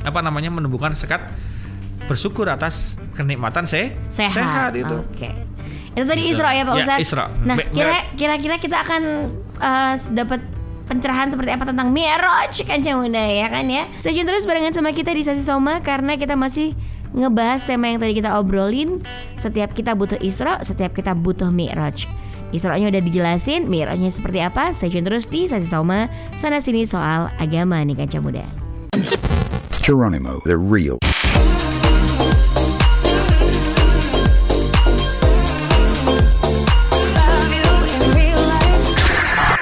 [0.07, 1.33] apa namanya menumbuhkan sekat
[2.07, 4.73] bersyukur atas kenikmatan se sehat.
[4.73, 4.97] itu.
[5.05, 5.31] Oke.
[5.93, 6.39] Itu tadi Gitu.
[6.39, 7.03] Isra ya Pak Ya, Ustadz.
[7.03, 7.25] Isra.
[7.43, 7.57] Nah,
[8.15, 9.03] kira-kira kita akan
[9.59, 10.41] eh, dapat
[10.89, 13.85] pencerahan seperti apa tentang Mi'raj kan Muda ya kan ya.
[14.01, 16.73] Stay tune terus barengan sama kita di Sasi Soma karena kita masih
[17.13, 19.05] ngebahas tema yang tadi kita obrolin.
[19.37, 22.09] Setiap kita butuh Isra, setiap kita butuh Mi'raj.
[22.49, 24.73] Isra-nya udah dijelasin, Mi'rajnya seperti apa?
[24.73, 26.09] Stay tune terus di Sasi Soma.
[26.41, 28.47] Sana sini soal agama nih Kaca Muda.
[29.85, 30.97] Geronimo, the real.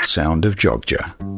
[0.07, 1.36] Sound of Jogja.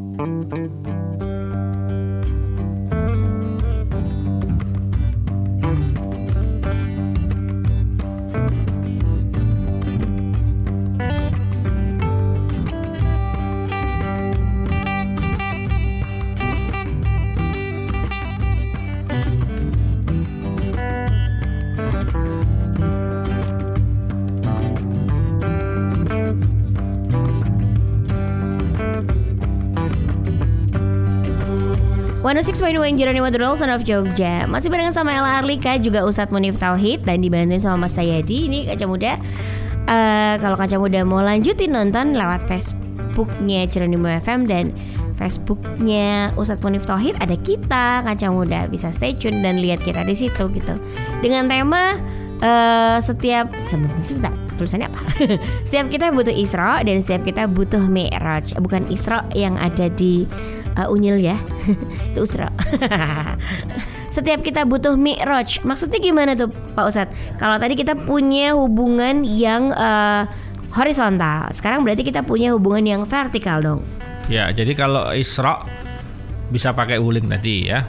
[32.29, 34.45] 106.1 Jeronimo The Real Son of Jogja.
[34.45, 38.69] Masih barengan sama Ella Arlika Juga Ustadz Munif Tauhid Dan dibantuin sama Mas Tayadi Ini
[38.69, 39.17] Kaca Muda.
[39.89, 44.77] Eh, Kalau Kaca Muda mau lanjutin nonton Lewat Facebooknya Jeronimo FM Dan
[45.17, 48.69] Facebooknya Ustadz Munif Tauhid Ada kita Kaca Muda.
[48.69, 50.77] Bisa stay tune dan lihat kita di situ gitu.
[51.25, 51.97] Dengan tema
[52.45, 54.99] eh, Setiap Sebentar, sebentar tulisannya apa?
[55.67, 58.59] setiap kita butuh Isra dan setiap kita butuh Mi'raj.
[58.59, 60.27] Bukan Isra yang ada di
[60.75, 61.39] uh, Unyil ya.
[62.11, 62.51] Itu Isra.
[64.15, 65.63] setiap kita butuh Mi'raj.
[65.63, 67.15] Maksudnya gimana tuh Pak Ustadz?
[67.39, 70.27] Kalau tadi kita punya hubungan yang uh,
[70.75, 73.81] horizontal, sekarang berarti kita punya hubungan yang vertikal dong.
[74.29, 75.65] Ya, jadi kalau Isra
[76.53, 77.81] bisa pakai wuling tadi ya.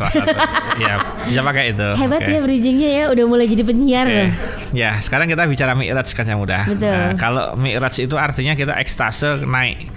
[0.00, 0.32] Salah satu.
[0.84, 0.94] ya,
[1.28, 1.88] bisa pakai itu.
[2.00, 2.32] Hebat Oke.
[2.32, 4.30] ya bridgingnya ya, udah mulai jadi penyiar loh.
[4.72, 6.64] Ya, sekarang kita bicara Mi'raj kan yang mudah.
[6.64, 6.88] Betul.
[6.88, 9.92] Nah, kalau Mi'raj itu artinya kita ekstase naik.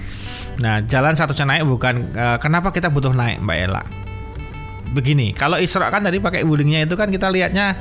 [0.59, 3.83] Nah, jalan satunya naik bukan eh, kenapa kita butuh naik, Mbak Ella.
[4.93, 7.79] Begini, kalau Isra kan tadi pakai wulingnya itu kan kita lihatnya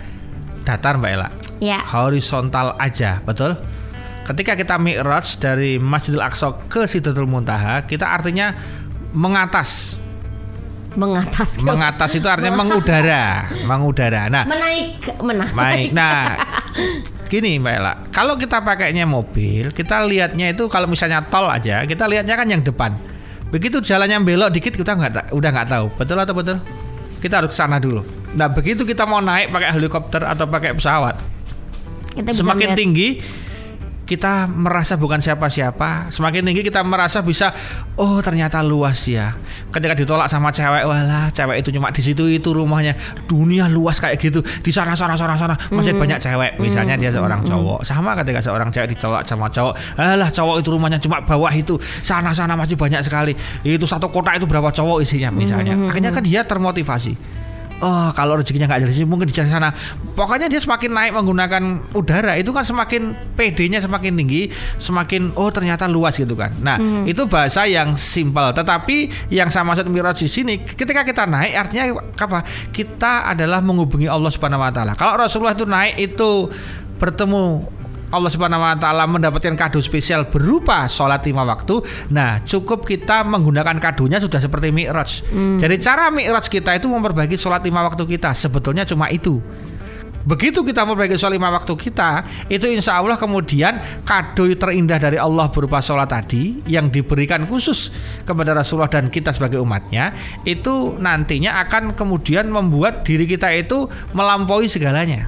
[0.63, 1.29] datar, Mbak Ella.
[1.59, 1.83] Ya.
[1.83, 3.59] Horizontal aja, betul?
[4.23, 8.55] Ketika kita Mi'raj dari Masjidil Aqsa ke Sidratul Muntaha, kita artinya
[9.11, 9.99] mengatas.
[10.93, 14.29] Mengatas Mengatas itu artinya mengudara, mengudara.
[14.29, 15.53] Nah, menaik menaik.
[15.57, 15.89] Baik.
[15.97, 16.37] Nah,
[17.33, 22.05] gini Mbak Ella, kalau kita pakainya mobil, kita lihatnya itu kalau misalnya tol aja, kita
[22.05, 22.97] lihatnya kan yang depan.
[23.49, 26.57] Begitu jalannya belok dikit kita nggak udah nggak tahu, betul atau betul?
[27.21, 28.03] Kita harus ke sana dulu.
[28.33, 31.21] Nah, begitu kita mau naik pakai helikopter atau pakai pesawat,
[32.13, 33.21] Kita semakin tinggi
[34.03, 36.11] kita merasa bukan siapa-siapa.
[36.11, 37.55] Semakin tinggi kita merasa bisa,
[37.97, 39.35] oh ternyata luas ya.
[39.71, 42.99] Ketika ditolak sama cewek, walah cewek itu cuma di situ itu rumahnya.
[43.31, 44.43] Dunia luas kayak gitu.
[44.43, 46.59] Di sana sana sana sana masih banyak cewek.
[46.59, 47.87] Misalnya dia seorang cowok.
[47.87, 51.79] Sama ketika seorang cewek ditolak sama cowok, alah cowok itu rumahnya cuma bawah itu.
[52.03, 53.33] Sana sana masih banyak sekali.
[53.63, 55.79] Itu satu kota itu berapa cowok isinya misalnya.
[55.89, 57.42] Akhirnya kan dia termotivasi.
[57.83, 59.75] Oh, kalau rezekinya nggak dari sini mungkin di sana.
[60.15, 61.63] Pokoknya dia semakin naik menggunakan
[61.99, 66.55] udara itu kan semakin PD-nya semakin tinggi, semakin oh ternyata luas gitu kan.
[66.63, 68.55] Nah, itu bahasa yang simpel.
[68.55, 72.47] Tetapi yang sama maksud Miraj di sini, ketika kita naik artinya apa?
[72.71, 74.93] Kita adalah menghubungi Allah Subhanahu wa taala.
[74.95, 76.31] Kalau Rasulullah itu naik itu
[77.03, 77.67] bertemu
[78.13, 81.81] Allah Subhanahu wa taala mendapatkan kado spesial berupa sholat lima waktu.
[82.13, 85.25] Nah, cukup kita menggunakan kadonya sudah seperti Mi'raj.
[85.33, 88.37] Jadi cara Mi'raj kita itu memperbaiki sholat lima waktu kita.
[88.37, 89.41] Sebetulnya cuma itu.
[90.23, 95.51] Begitu kita memperbaiki sholat lima waktu kita, itu insya Allah kemudian kado terindah dari Allah
[95.51, 97.91] berupa sholat tadi yang diberikan khusus
[98.23, 100.15] kepada Rasulullah dan kita sebagai umatnya,
[100.47, 105.27] itu nantinya akan kemudian membuat diri kita itu melampaui segalanya.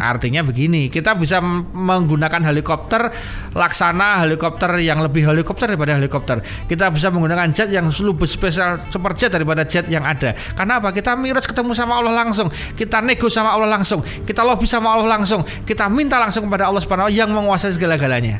[0.00, 1.40] Artinya begini, kita bisa
[1.74, 3.12] menggunakan helikopter
[3.52, 6.40] laksana helikopter yang lebih helikopter daripada helikopter.
[6.70, 10.32] Kita bisa menggunakan jet yang lebih spesial super jet daripada jet yang ada.
[10.56, 10.94] Karena apa?
[10.94, 12.48] Kita miras ketemu sama Allah langsung,
[12.78, 14.00] kita nego sama Allah langsung,
[14.30, 18.38] kita lobby sama Allah langsung, kita minta langsung kepada Allah Subhanahu yang menguasai segala-galanya.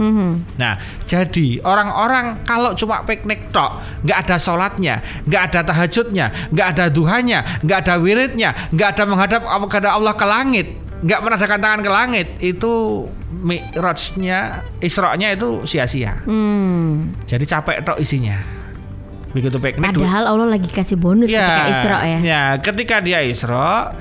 [0.55, 6.85] Nah, jadi orang-orang kalau cuma piknik tok, nggak ada sholatnya, nggak ada tahajudnya, nggak ada
[6.95, 11.91] duhanya, nggak ada wiridnya, nggak ada menghadap kepada Allah ke langit, nggak menadakan tangan ke
[11.91, 12.73] langit, itu
[13.43, 16.23] mi'rajnya, isra-nya itu sia-sia.
[16.23, 17.19] Hmm.
[17.27, 18.39] Jadi capek tok isinya.
[19.31, 22.19] Begitu piknik Padahal Allah lagi kasih bonus ketika Isra ya.
[22.19, 23.95] Ya, ketika dia Isra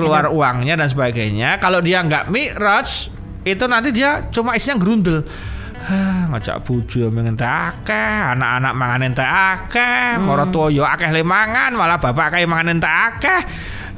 [0.00, 1.60] keluar uangnya dan sebagainya.
[1.60, 2.88] Kalau dia nggak mi'raj,
[3.44, 5.22] itu nanti dia cuma isinya gerundel.
[5.80, 10.28] Hah, ngajak bojo mengen akeh, anak-anak mangan teh akeh, Hmm.
[10.28, 13.40] moro tuwa yo akeh le mangan, malah bapak akeh mangan teh akeh.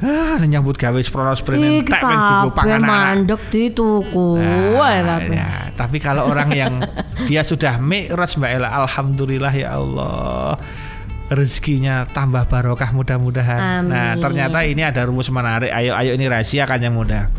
[0.03, 2.87] Ah, nyambut gawe sprono sprene entek ping dienggo kabeh pangan anak.
[2.87, 4.35] mandek dituku.
[4.35, 5.35] Nah, kabeh.
[5.35, 5.51] ya.
[5.75, 6.73] Tapi kalau orang yang
[7.27, 10.59] dia sudah mi'raj Mbak Ella, alhamdulillah ya Allah.
[11.31, 13.87] Rezekinya tambah barokah mudah-mudahan.
[13.87, 15.71] Nah, ternyata ini ada rumus menarik.
[15.71, 17.31] Ayo ayo ini rahasia kan yang mudah.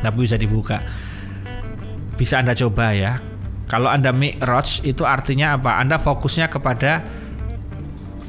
[0.00, 0.82] Tapi bisa dibuka.
[2.14, 3.18] Bisa Anda coba ya.
[3.66, 5.82] Kalau Anda mi'raj itu artinya apa?
[5.82, 7.02] Anda fokusnya kepada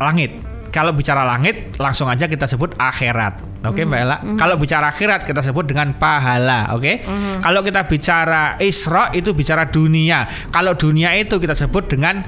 [0.02, 0.42] langit.
[0.74, 3.54] Kalau bicara langit, langsung aja kita sebut akhirat.
[3.64, 4.18] Oke, Mbak Ella.
[4.36, 7.06] Kalau bicara akhirat kita sebut dengan pahala, oke?
[7.40, 10.26] Kalau kita bicara Isra itu bicara dunia.
[10.50, 12.26] Kalau dunia itu kita sebut dengan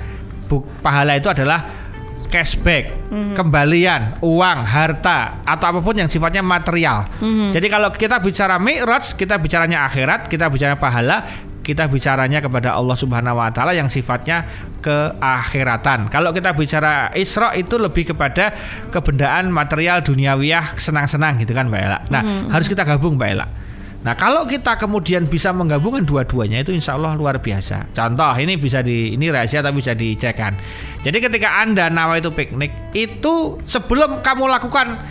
[0.80, 1.85] pahala itu adalah
[2.36, 2.92] cashback,
[3.32, 7.08] kembalian, uang, harta atau apa pun yang sifatnya material.
[7.56, 11.24] Jadi kalau kita bicara mi'raj, kita bicaranya akhirat, kita bicara pahala,
[11.66, 14.46] kita bicaranya kepada Allah Subhanahu wa taala yang sifatnya
[14.86, 16.14] keakhiratan.
[16.14, 18.54] Kalau kita bicara Isra itu lebih kepada
[18.94, 22.00] kebendaan material duniawiyah senang-senang gitu kan Mbak Ella.
[22.14, 22.22] Nah,
[22.54, 23.48] harus kita gabung Mbak Ella.
[24.06, 27.90] Nah kalau kita kemudian bisa menggabungkan dua-duanya itu insya Allah luar biasa.
[27.90, 30.54] Contoh ini bisa di ini rahasia tapi bisa dicekkan.
[31.02, 35.02] Jadi ketika anda nawa itu piknik itu sebelum kamu lakukan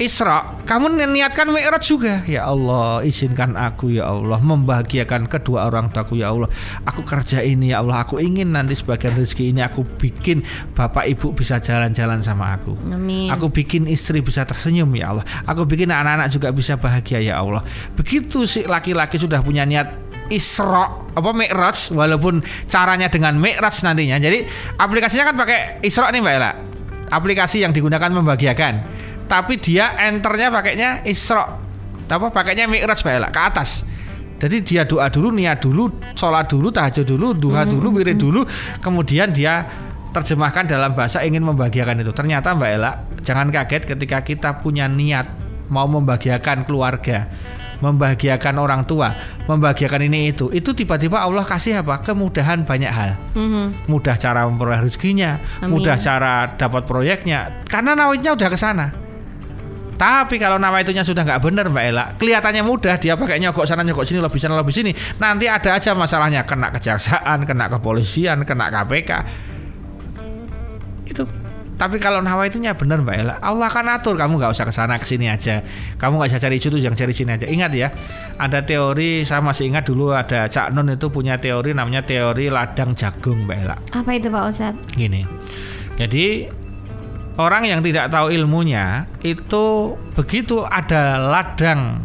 [0.00, 2.24] Isra, kamu niatkan Mi'raj juga.
[2.24, 6.48] Ya Allah, izinkan aku ya Allah membahagiakan kedua orang tuaku ya Allah.
[6.88, 10.40] Aku kerja ini ya Allah, aku ingin nanti sebagian rezeki ini aku bikin
[10.72, 12.72] bapak ibu bisa jalan-jalan sama aku.
[12.88, 13.28] Amin.
[13.36, 15.28] Aku bikin istri bisa tersenyum ya Allah.
[15.44, 17.60] Aku bikin anak-anak juga bisa bahagia ya Allah.
[17.92, 19.92] Begitu si laki-laki sudah punya niat
[20.32, 24.16] Isra apa Mi'raj walaupun caranya dengan Mi'raj nantinya.
[24.16, 24.48] Jadi
[24.80, 26.52] aplikasinya kan pakai Isra nih Mbak Ella.
[27.12, 29.01] Aplikasi yang digunakan membahagiakan.
[29.32, 31.56] Tapi dia enternya pakainya Isra.
[32.12, 33.88] Apa pakainya Mi'raj Mbak Ella ke atas.
[34.36, 38.44] Jadi dia doa dulu, niat dulu, sholat dulu, tahajud dulu, duha dulu, wirid dulu,
[38.84, 39.64] kemudian dia
[40.12, 42.12] terjemahkan dalam bahasa ingin membahagiakan itu.
[42.12, 42.92] Ternyata Mbak Ella,
[43.24, 45.24] jangan kaget ketika kita punya niat
[45.72, 47.30] mau membahagiakan keluarga,
[47.80, 49.14] membahagiakan orang tua,
[49.48, 52.04] membahagiakan ini itu, itu tiba-tiba Allah kasih apa?
[52.04, 53.16] Kemudahan banyak hal.
[53.32, 53.88] Mhm.
[53.88, 55.80] Mudah cara memperoleh rezekinya, Amin.
[55.80, 59.01] mudah cara dapat proyeknya, karena nawainya udah ke sana.
[59.92, 63.86] Tapi kalau nama itunya sudah nggak benar Mbak Ella, kelihatannya mudah dia pakai nyogok sana
[63.86, 64.90] nyogok sini lebih sana lebih sini.
[65.22, 69.10] Nanti ada aja masalahnya kena kejaksaan, kena kepolisian, kena KPK.
[71.06, 71.24] Itu.
[71.72, 75.02] Tapi kalau nawa itunya benar Mbak Ella, Allah akan atur kamu nggak usah ke sana
[75.02, 75.66] ke sini aja.
[75.98, 77.46] Kamu nggak usah cari itu yang cari sini aja.
[77.50, 77.90] Ingat ya,
[78.38, 82.94] ada teori saya masih ingat dulu ada Cak Nun itu punya teori namanya teori ladang
[82.94, 84.94] jagung Mbak Ella Apa itu Pak Ustadz?
[84.94, 85.26] gini.
[85.98, 86.46] Jadi
[87.40, 92.04] orang yang tidak tahu ilmunya itu begitu ada ladang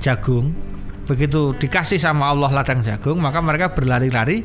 [0.00, 0.50] jagung,
[1.06, 4.42] begitu dikasih sama Allah ladang jagung, maka mereka berlari-lari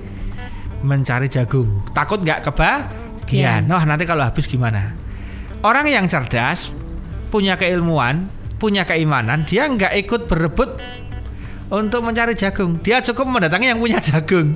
[0.85, 1.81] mencari jagung.
[1.95, 3.65] Takut nggak kebagian?
[3.65, 4.93] Wah nanti kalau habis gimana?
[5.65, 6.69] Orang yang cerdas,
[7.33, 8.29] punya keilmuan,
[8.61, 10.77] punya keimanan, dia nggak ikut berebut
[11.73, 12.77] untuk mencari jagung.
[12.85, 14.53] Dia cukup mendatangi yang punya jagung.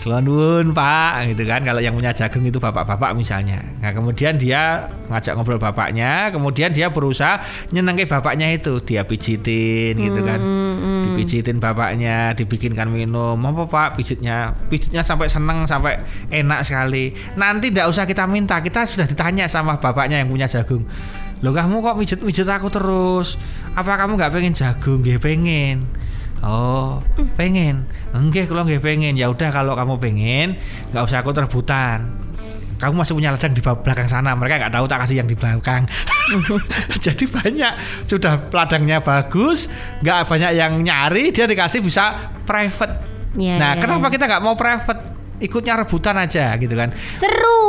[0.00, 1.60] Selonun pak gitu kan.
[1.60, 3.60] Kalau yang punya jagung itu bapak-bapak misalnya.
[3.84, 8.80] Nah kemudian dia ngajak ngobrol bapaknya kemudian dia berusaha nyenengin bapaknya itu.
[8.80, 10.40] Dia pijitin gitu kan.
[10.40, 13.36] Hmm, dipijitin bapaknya dibikinkan minum.
[13.44, 14.56] Apa pak pijitnya.
[14.72, 16.00] Pijitnya sampai seneng sampai
[16.32, 17.12] enak sekali.
[17.36, 18.56] Nanti tidak usah kita minta.
[18.64, 20.88] Kita sudah ditanya sama bapaknya yang punya jagung.
[21.44, 23.36] Loh kamu kok mijit-mijit aku terus?
[23.76, 25.04] Apa kamu nggak pengen jagung?
[25.04, 25.99] Gak pengen
[26.40, 27.04] Oh,
[27.36, 27.84] pengen.
[28.16, 29.12] Enggak, kalau nggak pengen.
[29.16, 30.48] Ya udah kalau kamu pengen,
[30.92, 32.16] nggak usah aku rebutan.
[32.80, 34.32] Kamu masih punya ladang di belakang sana.
[34.32, 35.84] Mereka nggak tahu tak kasih yang di belakang.
[37.04, 37.72] Jadi banyak
[38.08, 39.68] sudah ladangnya bagus,
[40.00, 41.28] nggak banyak yang nyari.
[41.28, 43.04] Dia dikasih bisa private.
[43.36, 45.12] Ya, nah, ya, kenapa kita nggak mau private?
[45.44, 46.96] Ikutnya rebutan aja gitu kan?
[47.20, 47.60] Seru.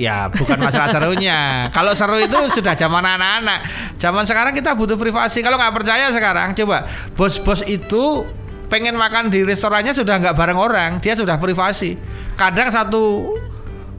[0.00, 1.68] Ya bukan masalah serunya.
[1.68, 3.68] Kalau seru itu sudah zaman anak-anak.
[4.00, 5.44] Zaman sekarang kita butuh privasi.
[5.44, 8.24] Kalau nggak percaya sekarang coba bos-bos itu
[8.72, 12.00] pengen makan di restorannya sudah nggak bareng orang, dia sudah privasi.
[12.32, 13.36] Kadang satu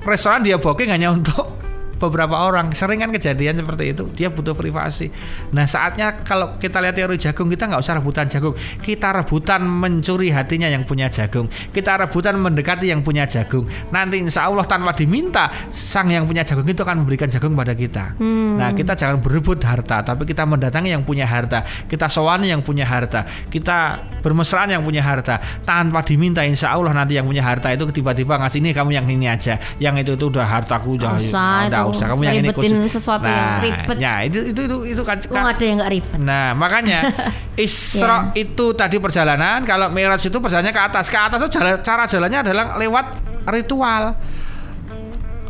[0.01, 1.60] restoran dia booking hanya untuk
[2.01, 2.73] beberapa orang.
[2.73, 4.09] Sering kan kejadian seperti itu.
[4.17, 5.13] Dia butuh privasi.
[5.53, 8.57] Nah saatnya kalau kita lihat teori jagung kita nggak usah rebutan jagung.
[8.81, 11.45] Kita rebutan mencuri hatinya yang punya jagung.
[11.69, 13.69] Kita rebutan mendekati yang punya jagung.
[13.93, 18.17] Nanti insya Allah tanpa diminta sang yang punya jagung itu akan memberikan jagung pada kita.
[18.57, 21.61] Nah kita jangan berebut harta, tapi kita mendatangi yang punya harta.
[21.85, 23.23] Kita sowani yang punya harta.
[23.51, 25.37] Kita bermesraan yang punya harta.
[25.61, 29.27] Tanpa diminta insya Allah nanti yang punya harta itu tiba-tiba ngasih ini kamu yang ini
[29.27, 29.59] aja.
[29.77, 31.90] Yang itu itu udah hartaku udah udah.
[31.93, 32.91] Usah kamu yang ini khusus.
[32.91, 33.97] sesuatu yang ribet.
[34.01, 36.19] Ya itu itu itu, itu kan Kok nggak ada yang nggak ribet?
[36.19, 36.99] Nah makanya
[37.59, 42.03] Isra itu tadi perjalanan Kalau Mi'raj itu perjalanannya ke atas Ke atas itu jalan, cara
[42.07, 43.05] jalannya adalah lewat
[43.51, 44.17] ritual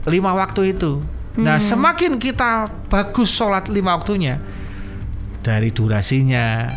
[0.09, 0.99] Lima waktu itu
[1.39, 4.41] Nah semakin kita bagus sholat lima waktunya
[5.39, 6.67] Dari durasinya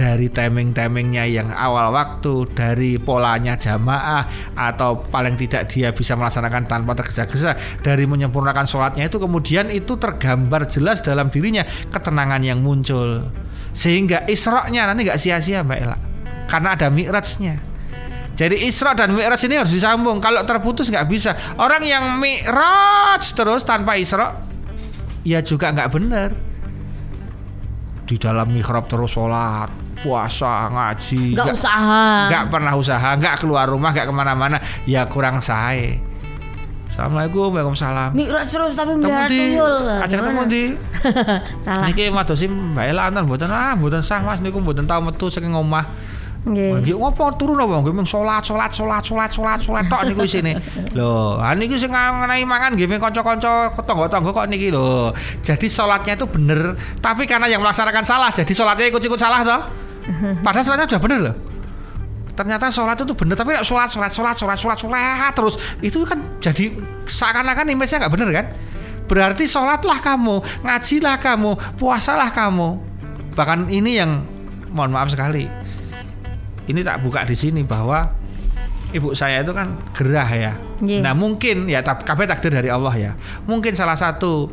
[0.00, 6.96] dari timing-timingnya yang awal waktu, dari polanya jamaah, atau paling tidak dia bisa melaksanakan tanpa
[6.96, 13.28] tergesa-gesa, dari menyempurnakan sholatnya itu kemudian itu tergambar jelas dalam dirinya ketenangan yang muncul,
[13.76, 15.98] sehingga isroknya nanti nggak sia-sia Mbak Ella,
[16.48, 17.68] karena ada mi'rajnya.
[18.40, 20.16] Jadi Isra dan Mi'raj ini harus disambung.
[20.16, 21.36] Kalau terputus nggak bisa.
[21.60, 24.32] Orang yang Mi'raj terus tanpa Isra,
[25.28, 26.32] ya juga nggak benar
[28.08, 32.04] di dalam mihrab terus sholat puasa ngaji Nggak usaha.
[32.26, 36.00] nggak pernah usaha nggak keluar rumah nggak ke mana-mana ya kurang sae
[36.90, 39.74] Assalamualaikum Waalaikumsalam Mi'raj terus tapi melihara tuyul.
[40.02, 40.26] ajak Gimana?
[40.26, 40.62] temu di
[41.64, 41.86] Salah.
[41.86, 45.54] niki madosi Mbak Ela antar mboten ah mboten sah Mas niku mboten tau metu saking
[45.54, 45.86] omah
[46.40, 46.80] Nggih.
[46.80, 50.56] Nggih ngopo turun apa nggih mung salat salat salat salat salat salat tok niku isine.
[50.96, 55.12] Lho, ha niki sing ngenai mangan nggih kanca-kanca tangga-tangga kok niki lho.
[55.44, 59.60] Jadi salatnya itu bener, tapi karena yang melaksanakan salah jadi salatnya ikut-ikut salah toh.
[60.40, 61.36] Padahal sholatnya udah bener loh.
[62.30, 66.24] Ternyata sholat itu bener, tapi nek sholat, sholat, sholat, sholat, sholat, sholat terus itu kan
[66.40, 66.72] jadi
[67.04, 68.46] seakan-akan image-nya nggak bener kan?
[69.10, 72.80] Berarti sholatlah kamu, ngajilah kamu, puasalah kamu.
[73.36, 74.24] Bahkan ini yang
[74.72, 75.50] mohon maaf sekali.
[76.70, 78.08] Ini tak buka di sini bahwa
[78.94, 80.52] ibu saya itu kan gerah ya.
[80.80, 81.02] Iya.
[81.02, 83.12] Nah mungkin ya tak kabeh takdir dari Allah ya.
[83.44, 84.48] Mungkin salah satu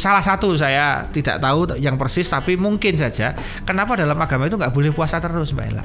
[0.00, 3.36] salah satu saya tidak tahu yang persis tapi mungkin saja
[3.68, 5.84] kenapa dalam agama itu nggak boleh puasa terus Mbak Ella.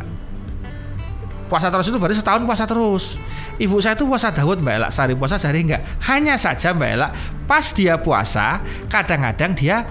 [1.46, 3.22] Puasa terus itu berarti setahun puasa terus.
[3.62, 5.86] Ibu saya itu puasa Daud Mbak Ella, sehari puasa sehari enggak.
[6.10, 7.14] Hanya saja Mbak Ella,
[7.46, 9.86] pas dia puasa, kadang-kadang dia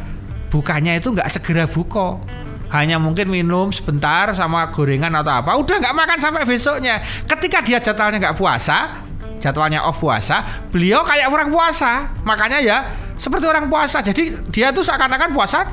[0.51, 2.19] bukanya itu nggak segera buka.
[2.75, 6.99] Hanya mungkin minum sebentar sama gorengan atau apa, udah nggak makan sampai besoknya.
[7.23, 9.07] Ketika dia jadwalnya nggak puasa,
[9.39, 10.43] jadwalnya off puasa,
[10.75, 12.19] beliau kayak orang puasa.
[12.27, 12.83] Makanya ya
[13.17, 14.03] seperti orang puasa.
[14.03, 15.67] Jadi dia tuh seakan-akan puasa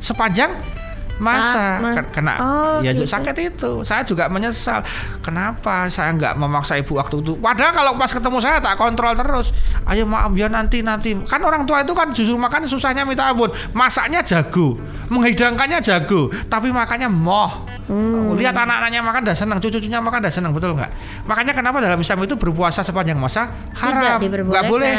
[0.00, 0.75] sepanjang
[1.16, 3.08] masa Ah, kena Oh, ya gitu.
[3.08, 3.70] sakit itu.
[3.82, 4.84] Saya juga menyesal.
[5.20, 7.32] Kenapa saya nggak memaksa ibu waktu itu?
[7.36, 9.50] Padahal kalau pas ketemu saya tak kontrol terus.
[9.84, 11.16] Ayo maaf ya nanti nanti.
[11.24, 13.48] Kan orang tua itu kan justru makan susahnya minta ampun.
[13.72, 14.76] Masaknya jago,
[15.08, 17.64] menghidangkannya jago, tapi makannya moh.
[17.86, 18.34] Hmm.
[18.34, 20.90] Lihat anak-anaknya makan dah senang, cucu-cucunya makan dah senang, betul nggak?
[21.24, 23.46] Makanya kenapa dalam Islam itu berpuasa sepanjang masa
[23.78, 24.90] haram, nggak boleh.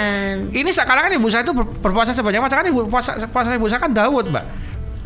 [0.49, 3.67] Ini sekarang kan ibu saya itu ber- berpuasa sepanjang masa kan ibu puasa puasa ibu
[3.67, 4.45] saya kan Daud, mbak.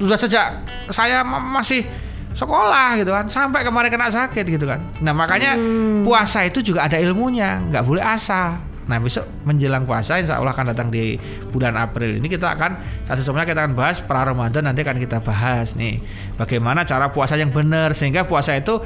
[0.01, 0.47] Sudah sejak
[0.89, 1.85] saya ma- masih
[2.31, 4.81] sekolah gitu kan sampai kemarin kena sakit gitu kan.
[5.03, 5.53] Nah makanya
[6.01, 8.57] puasa itu juga ada ilmunya, nggak boleh asal.
[8.89, 11.15] Nah besok menjelang puasa insya Allah akan datang di
[11.53, 12.75] bulan April ini kita akan
[13.05, 16.01] salah satunya kita akan bahas pra Ramadan nanti akan kita bahas nih
[16.35, 18.81] bagaimana cara puasa yang benar sehingga puasa itu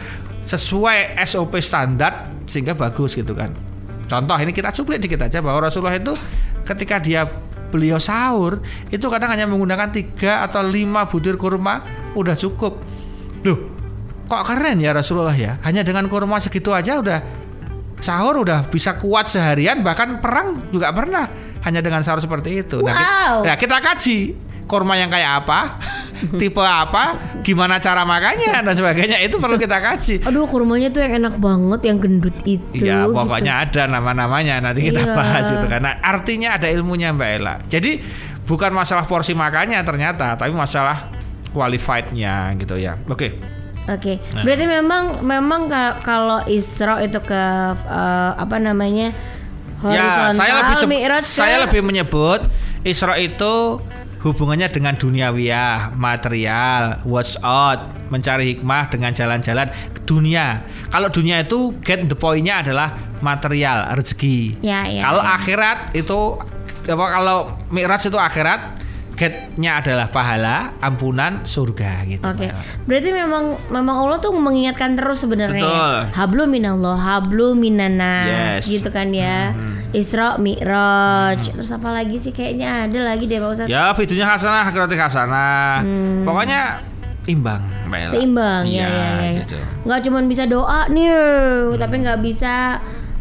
[0.45, 3.55] sesuai SOP standar sehingga bagus gitu kan.
[4.05, 6.13] Contoh ini kita cuplik dikit aja bahwa Rasulullah itu
[6.67, 7.25] ketika dia
[7.75, 11.83] beliau sahur itu kadang hanya menggunakan tiga atau lima butir kurma
[12.15, 12.79] udah cukup.
[13.43, 13.59] Loh,
[14.31, 15.59] kok keren ya Rasulullah ya?
[15.67, 17.19] Hanya dengan kurma segitu aja udah
[17.99, 21.27] sahur udah bisa kuat seharian bahkan perang juga pernah
[21.67, 22.79] hanya dengan sahur seperti itu.
[22.79, 23.35] Nah, Wow.
[23.43, 24.17] nah, kita kaji
[24.65, 25.59] kurma yang kayak apa,
[26.41, 27.03] tipe apa,
[27.41, 30.23] gimana cara makannya dan sebagainya itu perlu kita kaji.
[30.23, 32.81] Aduh kurmanya tuh yang enak banget yang gendut itu.
[32.81, 33.13] Iya, gitu.
[33.13, 35.13] pokoknya ada nama-namanya nanti kita Iya.
[35.13, 37.55] bahas itu karena artinya ada ilmunya Mbak Ella.
[37.65, 38.01] Jadi
[38.43, 41.09] bukan masalah porsi makannya ternyata, tapi masalah
[41.49, 42.99] qualified-nya gitu ya.
[43.05, 43.55] Oke.
[43.85, 44.41] Oke, Nah.
[44.41, 47.43] berarti memang memang ka- kalau Isra itu ke
[47.77, 49.13] eh, apa namanya
[49.85, 52.41] Ya, horizontal, saya lebih ke- saya lebih menyebut
[52.81, 53.77] Isra itu
[54.31, 59.69] hubungannya dengan duniawiyah, material, watch out, mencari hikmah dengan jalan-jalan
[60.09, 60.65] dunia.
[60.89, 64.61] Kalau dunia itu get the point-nya adalah material, rezeki.
[64.65, 65.35] Ya, ya, kalau ya.
[65.37, 66.19] akhirat itu
[66.85, 67.37] apa kalau
[67.73, 68.77] Mi'raj itu akhirat,
[69.15, 72.21] get-nya adalah pahala, ampunan, surga gitu.
[72.27, 72.51] Oke,
[72.85, 75.63] berarti memang memang Allah tuh mengingatkan terus sebenarnya.
[75.63, 75.95] Betul.
[76.05, 76.13] ya.
[76.13, 78.69] Hablu minallah, hablu minanas, Yes.
[78.69, 79.55] gitu kan ya.
[79.91, 81.53] Isra Mi'raj.
[81.53, 83.71] Terus apa lagi sih kayaknya ada lagi deh Pak Ustadz.
[83.71, 85.73] Ya, videonya hasanah, akhiratnya hasanah.
[86.23, 86.61] Pokoknya
[87.25, 88.05] imbang, Mbak Ella.
[88.09, 88.13] Hmm.
[88.13, 89.31] Seimbang ya, Iya, ya, ya.
[89.41, 89.57] gitu.
[89.85, 91.09] Nggak cuma bisa doa nih,
[91.77, 92.53] tapi nggak bisa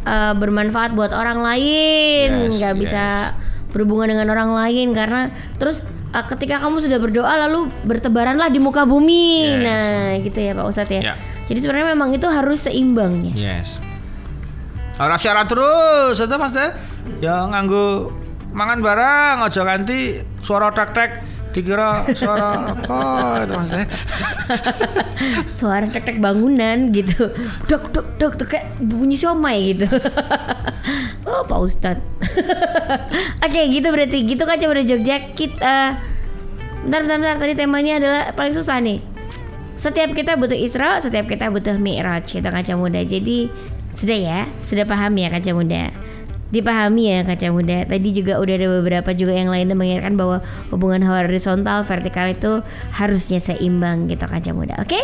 [0.05, 2.81] eh, bermanfaat buat orang lain, Yes, nggak yes.
[2.81, 3.05] bisa
[3.73, 8.85] berhubungan dengan orang lain karena terus eh, ketika kamu sudah berdoa lalu bertebaranlah di muka
[8.85, 9.57] bumi.
[9.57, 9.65] Yes.
[9.65, 11.01] Nah, gitu ya Pak Ustadz ya.
[11.01, 11.15] Ya.
[11.45, 13.61] Jadi sebenarnya memang itu harus seimbang ya.
[13.61, 13.81] Yes.
[14.95, 16.55] Ora siaran terus, itu Mas.
[17.19, 18.15] Ya nganggo
[18.55, 23.01] mangan barang aja ganti suara tek-tek dikira suara apa
[23.43, 23.73] itu Mas.
[25.51, 27.35] Suara tek-tek bangunan gitu.
[27.67, 29.91] Dok dok dok tuh kayak bunyi somai gitu.
[31.29, 32.03] oh, Pak Ustadz.
[33.47, 34.19] Oke, gitu berarti.
[34.23, 35.99] Gitu kan coba Jogja kita
[36.85, 37.37] Bentar, bentar, bentar.
[37.41, 39.01] Tadi temanya adalah paling susah nih.
[39.75, 43.01] Setiap kita butuh Isra, setiap kita butuh Mi'raj kita kaca muda.
[43.03, 43.49] Jadi
[43.95, 45.95] sudah ya, sudah paham ya kaca muda.
[46.51, 47.83] Dipahami ya kaca muda.
[47.87, 50.39] Tadi juga udah ada beberapa juga yang lain yang mengingatkan bahwa
[50.71, 52.63] hubungan horizontal vertikal itu
[52.95, 54.79] harusnya seimbang gitu kaca muda.
[54.79, 54.99] Oke?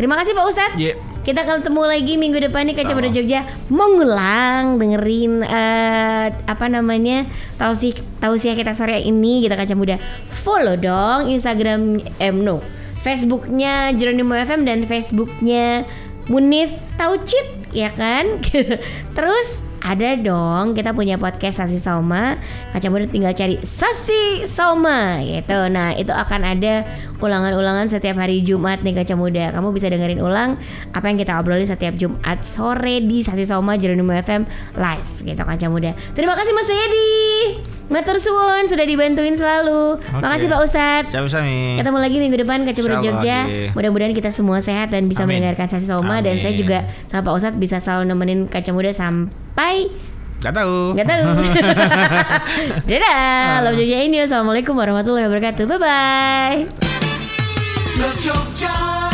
[0.00, 0.80] Terima kasih Pak Ustadz.
[0.80, 0.96] Iya.
[1.20, 7.28] Kita akan ketemu lagi minggu depan nih kaca muda Jogja mengulang dengerin eh, apa namanya
[7.60, 10.00] tausiah tausiah kita sore ini kita kaca muda
[10.40, 12.64] follow dong Instagram eh, no
[13.04, 15.84] Facebooknya Jeronimo FM dan Facebooknya
[16.32, 18.38] Munif Taucit ya kan?
[19.16, 22.36] Terus ada dong kita punya podcast Sasi Sauma
[22.68, 25.56] kaca muda tinggal cari Sasi Sauma gitu.
[25.72, 26.84] Nah itu akan ada
[27.18, 29.50] ulangan-ulangan setiap hari Jumat nih kaca muda.
[29.56, 30.60] Kamu bisa dengerin ulang
[30.92, 34.44] apa yang kita obrolin setiap Jumat sore di Sasi Sauma Jeronimo FM
[34.76, 35.96] live gitu kaca muda.
[36.12, 39.98] Terima kasih Mas Yedi Matur suwun sudah dibantuin selalu.
[39.98, 40.22] Oke.
[40.22, 41.10] Makasih Pak Ustadz.
[41.10, 41.74] Sami-sami.
[41.74, 43.38] Ketemu lagi minggu depan Insya Allah, Jogja.
[43.74, 45.42] Mudah-mudahan kita semua sehat dan bisa Amin.
[45.42, 46.42] mendengarkan sesi Soma dan Amin.
[46.42, 46.78] saya juga
[47.10, 49.90] sama Pak Ustadz bisa selalu nemenin Kaca Muda sampai
[50.40, 50.96] Gak tahu.
[50.96, 51.26] nggak tahu.
[52.88, 53.66] Dadah.
[53.66, 54.22] Love Jogja ini.
[54.22, 55.66] Assalamualaikum warahmatullahi wabarakatuh.
[55.66, 56.58] Bye bye.
[57.98, 59.09] Love Jogja